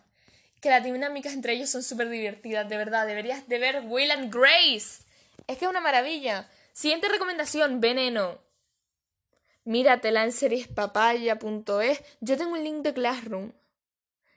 Que 0.60 0.70
las 0.70 0.82
dinámicas 0.82 1.34
entre 1.34 1.52
ellos 1.52 1.70
son 1.70 1.82
súper 1.82 2.08
divertidas, 2.08 2.68
de 2.68 2.76
verdad. 2.76 3.06
Deberías 3.06 3.46
de 3.48 3.58
ver 3.58 3.82
Will 3.86 4.10
and 4.10 4.32
Grace. 4.32 5.04
Es 5.46 5.58
que 5.58 5.64
es 5.64 5.70
una 5.70 5.80
maravilla. 5.80 6.48
Siguiente 6.72 7.08
recomendación, 7.08 7.80
Veneno. 7.80 8.38
Míratela 9.64 10.24
en 10.24 10.32
seriespapaya.es. 10.32 12.02
Yo 12.20 12.36
tengo 12.36 12.52
un 12.52 12.64
link 12.64 12.82
de 12.82 12.94
Classroom. 12.94 13.52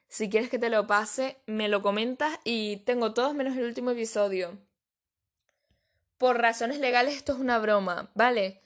Si 0.08 0.30
quieres 0.30 0.50
que 0.50 0.60
te 0.60 0.70
lo 0.70 0.88
pase, 0.88 1.38
me 1.46 1.68
lo 1.68 1.82
comentas 1.82 2.40
y 2.44 2.78
tengo 2.78 3.14
todos 3.14 3.34
menos 3.34 3.58
el 3.58 3.64
último 3.64 3.92
episodio 3.92 4.58
por 6.18 6.40
razones 6.40 6.80
legales 6.80 7.16
esto 7.16 7.34
es 7.34 7.40
una 7.40 7.60
broma, 7.60 8.12
¿vale? 8.14 8.62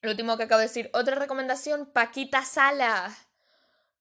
Lo 0.00 0.10
último 0.10 0.36
que 0.36 0.44
acabo 0.44 0.60
de 0.60 0.68
decir. 0.68 0.90
Otra 0.92 1.16
recomendación, 1.16 1.86
Paquita 1.86 2.44
Sala. 2.44 3.16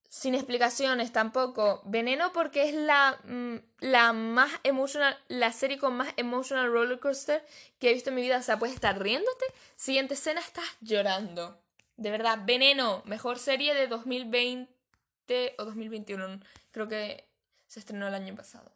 Sin 0.10 0.36
explicaciones 0.36 1.12
tampoco. 1.12 1.82
Veneno 1.86 2.32
porque 2.32 2.70
es 2.70 2.76
la, 2.76 3.20
mm, 3.26 3.56
la 3.80 4.14
más 4.14 4.52
emotional, 4.64 5.18
la 5.28 5.52
serie 5.52 5.80
con 5.80 5.98
más 5.98 6.14
emotional 6.16 6.72
roller 6.72 7.00
coaster 7.00 7.46
que 7.80 7.90
he 7.90 7.94
visto 7.94 8.10
en 8.10 8.16
mi 8.16 8.22
vida. 8.22 8.38
O 8.38 8.42
sea, 8.44 8.60
puedes 8.60 8.76
estar 8.76 9.02
riéndote. 9.02 9.46
Siguiente 9.76 10.14
escena, 10.14 10.40
estás 10.40 10.66
llorando. 10.82 11.60
De 11.98 12.12
verdad, 12.12 12.40
Veneno, 12.46 13.02
mejor 13.06 13.40
serie 13.40 13.74
de 13.74 13.88
2020 13.88 15.56
o 15.58 15.66
2021. 15.66 16.40
Creo 16.72 16.88
que 16.88 17.28
se 17.68 17.80
estrenó 17.80 18.08
el 18.08 18.14
año 18.14 18.36
pasado. 18.36 18.72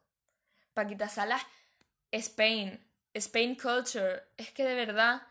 Paquita 0.73 1.07
Salas 1.07 1.45
Spain, 2.11 2.79
Spain 3.13 3.55
Culture, 3.55 4.23
es 4.37 4.51
que 4.51 4.63
de 4.63 4.75
verdad 4.75 5.23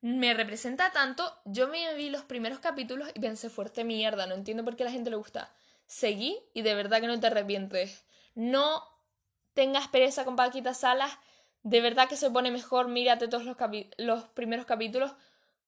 me 0.00 0.34
representa 0.34 0.92
tanto. 0.92 1.34
Yo 1.44 1.68
me 1.68 1.94
vi 1.94 2.10
los 2.10 2.22
primeros 2.22 2.58
capítulos 2.58 3.08
y 3.14 3.20
pensé 3.20 3.48
fuerte 3.48 3.84
mierda, 3.84 4.26
no 4.26 4.34
entiendo 4.34 4.64
por 4.64 4.76
qué 4.76 4.82
a 4.82 4.86
la 4.86 4.92
gente 4.92 5.10
le 5.10 5.16
gusta. 5.16 5.54
Seguí 5.86 6.38
y 6.52 6.62
de 6.62 6.74
verdad 6.74 7.00
que 7.00 7.06
no 7.06 7.18
te 7.18 7.26
arrepientes. 7.26 8.04
No 8.34 8.82
tengas 9.54 9.88
pereza 9.88 10.24
con 10.24 10.36
Paquita 10.36 10.74
Salas, 10.74 11.16
de 11.62 11.80
verdad 11.80 12.08
que 12.08 12.16
se 12.16 12.30
pone 12.30 12.50
mejor, 12.50 12.88
mírate 12.88 13.28
todos 13.28 13.44
los, 13.44 13.56
los 13.96 14.24
primeros 14.28 14.66
capítulos, 14.66 15.12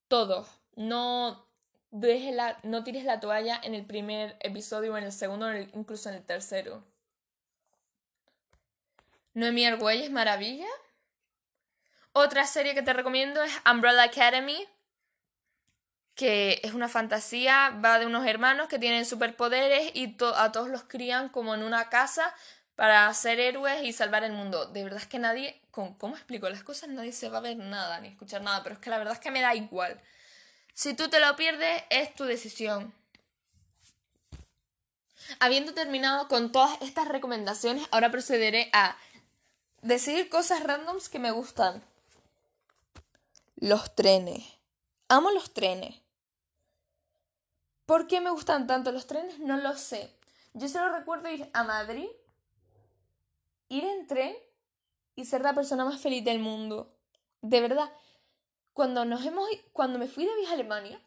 todos. 0.09 0.48
No 0.74 1.46
dejes 1.90 2.35
la, 2.35 2.59
no 2.62 2.85
tires 2.85 3.05
la 3.05 3.20
toalla 3.20 3.59
en 3.62 3.74
el 3.74 3.87
primer 3.87 4.37
episodio 4.40 4.96
en 4.98 5.05
el 5.05 5.12
segundo, 5.12 5.50
incluso 5.57 6.11
en 6.11 6.16
el 6.16 6.24
tercero. 6.24 6.85
Noemi 9.37 9.66
Argüelles, 9.66 10.11
Maravilla. 10.11 10.66
Otra 12.12 12.46
serie 12.46 12.75
que 12.75 12.81
te 12.81 12.94
recomiendo 12.94 13.42
es 13.42 13.53
Umbrella 13.70 14.05
Academy, 14.05 14.66
que 16.14 16.59
es 16.64 16.72
una 16.72 16.88
fantasía, 16.88 17.79
va 17.85 17.99
de 17.99 18.07
unos 18.07 18.27
hermanos 18.27 18.66
que 18.66 18.79
tienen 18.79 19.05
superpoderes 19.05 19.90
y 19.92 20.16
a 20.37 20.53
todos 20.53 20.70
los 20.70 20.85
crían 20.85 21.29
como 21.29 21.55
en 21.55 21.64
una 21.64 21.90
casa 21.90 22.35
para 22.77 23.12
ser 23.12 23.38
héroes 23.38 23.85
y 23.85 23.92
salvar 23.92 24.25
el 24.25 24.33
mundo. 24.33 24.64
De 24.64 24.83
verdad 24.83 25.03
es 25.03 25.07
que 25.07 25.18
nadie, 25.18 25.61
¿cómo 25.70 26.16
explico 26.16 26.49
las 26.49 26.62
cosas? 26.62 26.88
Nadie 26.88 27.12
se 27.12 27.29
va 27.29 27.37
a 27.37 27.42
ver 27.42 27.59
nada 27.59 28.01
ni 28.01 28.09
escuchar 28.09 28.40
nada, 28.40 28.62
pero 28.62 28.77
es 28.77 28.81
que 28.81 28.88
la 28.88 28.96
verdad 28.96 29.12
es 29.12 29.20
que 29.20 29.31
me 29.31 29.42
da 29.42 29.55
igual. 29.55 30.01
Si 30.72 30.94
tú 30.94 31.11
te 31.11 31.20
lo 31.20 31.37
pierdes, 31.37 31.83
es 31.90 32.14
tu 32.14 32.25
decisión. 32.25 32.94
Habiendo 35.40 35.75
terminado 35.75 36.27
con 36.27 36.53
todas 36.53 36.81
estas 36.81 37.07
recomendaciones, 37.07 37.87
ahora 37.90 38.11
procederé 38.11 38.70
a 38.72 38.96
Decidir 39.87 40.29
cosas 40.29 40.64
randoms 40.64 41.09
que 41.09 41.20
me 41.20 41.31
gustan. 41.31 41.81
Los 43.55 43.94
trenes. 43.94 44.42
Amo 45.07 45.31
los 45.31 45.55
trenes. 45.55 46.03
¿Por 47.85 48.09
qué 48.09 48.20
me 48.20 48.31
gustan 48.31 48.66
tanto 48.66 48.90
los 48.90 49.07
trenes? 49.07 49.38
No 49.38 49.57
lo 49.59 49.77
sé. 49.77 50.12
Yo 50.55 50.68
solo 50.68 50.92
recuerdo 50.92 51.31
ir 51.31 51.49
a 51.53 51.62
Madrid, 51.62 52.09
ir 53.68 53.85
en 53.85 54.09
tren 54.09 54.35
y 55.14 55.25
ser 55.25 55.42
la 55.42 55.55
persona 55.55 55.85
más 55.85 56.01
feliz 56.01 56.25
del 56.25 56.40
mundo. 56.40 56.99
De 57.40 57.61
verdad. 57.61 57.92
Cuando 58.72 59.05
nos 59.05 59.25
hemos 59.25 59.49
cuando 59.72 60.01
me 60.01 60.09
fui 60.09 60.27
de 60.27 60.35
viaje 60.35 60.51
a 60.51 60.55
Alemania 60.55 61.01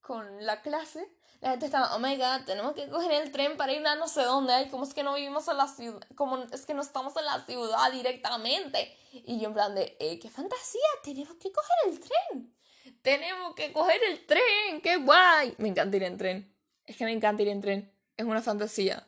con 0.00 0.46
la 0.46 0.62
clase, 0.62 1.14
la 1.44 1.50
gente 1.50 1.66
estaba, 1.66 1.94
oh 1.94 1.98
my 1.98 2.16
god, 2.16 2.46
tenemos 2.46 2.72
que 2.72 2.88
coger 2.88 3.12
el 3.12 3.30
tren 3.30 3.56
para 3.56 3.72
ir 3.72 3.86
a 3.86 3.96
no 3.96 4.08
sé 4.08 4.22
dónde, 4.22 4.66
como 4.70 4.84
es 4.84 4.94
que 4.94 5.02
no 5.02 5.14
vivimos 5.14 5.46
en 5.46 5.58
la 5.58 5.68
ciudad, 5.68 6.00
como 6.14 6.38
es 6.38 6.64
que 6.64 6.72
no 6.72 6.80
estamos 6.80 7.14
en 7.16 7.26
la 7.26 7.44
ciudad 7.44 7.92
directamente. 7.92 8.96
Y 9.12 9.38
yo 9.38 9.48
en 9.48 9.54
plan 9.54 9.74
de, 9.74 9.94
eh, 10.00 10.18
qué 10.18 10.30
fantasía, 10.30 10.80
tenemos 11.02 11.34
que 11.36 11.52
coger 11.52 11.76
el 11.86 12.00
tren. 12.00 12.54
Tenemos 13.02 13.54
que 13.54 13.72
coger 13.72 14.00
el 14.10 14.24
tren, 14.24 14.80
qué 14.82 14.96
guay. 14.96 15.54
Me 15.58 15.68
encanta 15.68 15.96
ir 15.96 16.04
en 16.04 16.16
tren. 16.16 16.54
Es 16.86 16.96
que 16.96 17.04
me 17.04 17.12
encanta 17.12 17.42
ir 17.42 17.48
en 17.48 17.60
tren. 17.60 17.92
Es 18.16 18.24
una 18.24 18.40
fantasía. 18.40 19.06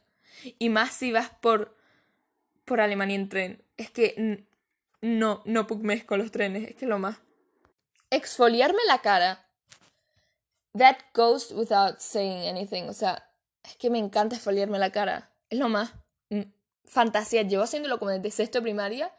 Y 0.58 0.68
más 0.68 0.92
si 0.92 1.12
vas 1.12 1.30
por 1.40 1.74
por 2.66 2.82
Alemania 2.82 3.16
en 3.16 3.30
tren. 3.30 3.64
Es 3.78 3.90
que 3.90 4.44
no, 5.00 5.42
no 5.46 5.66
pugmes 5.66 6.04
con 6.04 6.18
los 6.18 6.30
trenes, 6.30 6.68
es 6.68 6.76
que 6.76 6.84
lo 6.84 6.98
más. 6.98 7.16
Exfoliarme 8.10 8.80
la 8.86 9.00
cara. 9.00 9.45
That 10.76 10.96
goes 11.14 11.52
without 11.52 12.00
saying 12.00 12.48
anything. 12.48 12.88
O 12.88 12.92
sea, 12.92 13.28
es 13.64 13.76
que 13.76 13.90
me 13.90 13.98
encanta 13.98 14.36
exfoliarme 14.36 14.78
la 14.78 14.90
cara. 14.90 15.30
Es 15.48 15.58
lo 15.58 15.68
más. 15.68 15.92
Mm, 16.30 16.42
fantasía. 16.84 17.42
Llevo 17.42 17.64
haciéndolo 17.64 17.98
como 17.98 18.10
desde 18.10 18.30
sexto 18.30 18.62
primaria. 18.62 19.12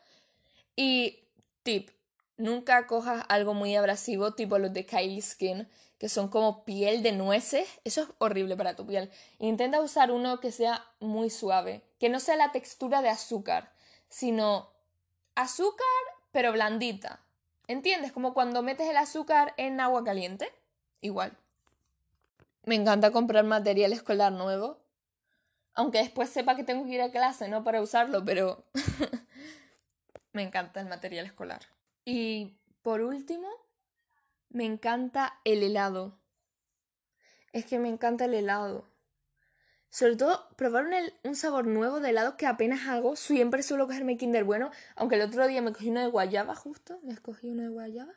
Y 0.76 1.24
tip, 1.63 1.89
nunca 2.38 2.86
cojas 2.88 3.26
algo 3.30 3.54
muy 3.54 3.76
abrasivo 3.76 4.34
tipo 4.34 4.60
los 4.60 4.74
de 4.74 4.86
Kylie 4.86 5.22
Skin, 5.22 5.67
que 5.98 6.10
son 6.10 6.28
como 6.28 6.63
piel 6.63 7.02
de 7.02 7.12
nueces. 7.12 7.67
Eso 7.84 8.04
es 8.04 8.10
horrible 8.20 8.56
para 8.56 8.76
tu 8.76 8.86
piel. 8.86 9.10
Intenta 9.39 9.82
usar 9.82 10.12
uno 10.12 10.39
que 10.39 10.52
sea 10.52 10.86
muy 11.00 11.30
suave, 11.30 11.84
que 12.00 12.10
no 12.10 12.20
sea 12.20 12.36
la 12.36 12.52
textura 12.52 13.02
de 13.02 13.10
azúcar, 13.10 13.74
sino 14.10 14.70
azúcar 15.36 15.86
pero 16.32 16.52
blandita. 16.52 17.22
¿Entiendes? 17.67 18.12
Como 18.12 18.34
cuando 18.34 18.62
metes 18.62 18.88
el 18.88 18.98
azúcar 18.98 19.54
en 19.58 19.80
agua 19.82 20.04
caliente. 20.04 20.50
Igual. 21.02 21.38
Me 22.67 22.75
encanta 22.75 23.12
comprar 23.12 23.45
material 23.45 23.93
escolar 23.93 24.34
nuevo. 24.34 24.77
Aunque 25.73 25.99
después 25.99 26.30
sepa 26.30 26.58
que 26.58 26.65
tengo 26.65 26.84
que 26.84 26.95
ir 26.95 27.01
a 27.01 27.12
clase, 27.12 27.47
¿no? 27.47 27.63
Para 27.63 27.82
usarlo, 27.82 28.25
pero 28.25 28.65
me 30.34 30.43
encanta 30.43 30.82
el 30.82 30.88
material 30.88 31.25
escolar. 31.25 31.62
Y 32.03 32.60
por 32.82 32.99
último, 33.03 33.47
me 34.49 34.65
encanta 34.65 35.39
el 35.45 35.63
helado. 35.63 36.19
Es 37.53 37.65
que 37.65 37.80
me 37.80 37.88
encanta 37.88 38.25
el 38.25 38.34
helado. 38.34 38.86
Sobre 39.89 40.17
todo, 40.17 40.49
probar 40.58 40.88
un, 41.23 41.36
sabor 41.38 41.67
nuevo 41.67 42.01
de 42.01 42.10
helado 42.10 42.36
que 42.36 42.47
apenas 42.47 42.86
hago. 42.89 43.15
Siempre 43.15 43.63
suelo 43.63 43.88
cogerme 43.88 44.17
Kinder 44.17 44.43
Bueno, 44.43 44.71
aunque 44.97 45.15
el 45.15 45.21
otro 45.21 45.47
día 45.47 45.62
me 45.62 45.71
cogí 45.71 45.88
uno 45.88 46.01
de 46.01 46.08
guayaba 46.08 46.53
justo. 46.53 46.99
Me 47.03 47.13
escogí 47.13 47.49
uno 47.49 47.63
de 47.63 47.69
guayaba. 47.69 48.13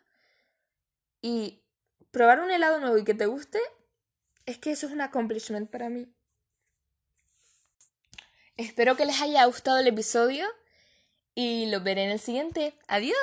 Y 1.22 1.62
probar 2.10 2.40
un 2.40 2.50
helado 2.50 2.80
nuevo 2.80 2.98
y 2.98 3.04
que 3.04 3.14
te 3.14 3.26
guste, 3.26 3.60
es 4.50 4.58
que 4.58 4.72
eso 4.72 4.86
es 4.86 4.92
un 4.92 5.00
accomplishment 5.00 5.70
para 5.70 5.88
mí. 5.88 6.12
Espero 8.56 8.96
que 8.96 9.06
les 9.06 9.20
haya 9.20 9.44
gustado 9.46 9.78
el 9.78 9.86
episodio 9.86 10.46
y 11.34 11.66
lo 11.70 11.80
veré 11.80 12.04
en 12.04 12.10
el 12.10 12.20
siguiente. 12.20 12.74
Adiós. 12.88 13.16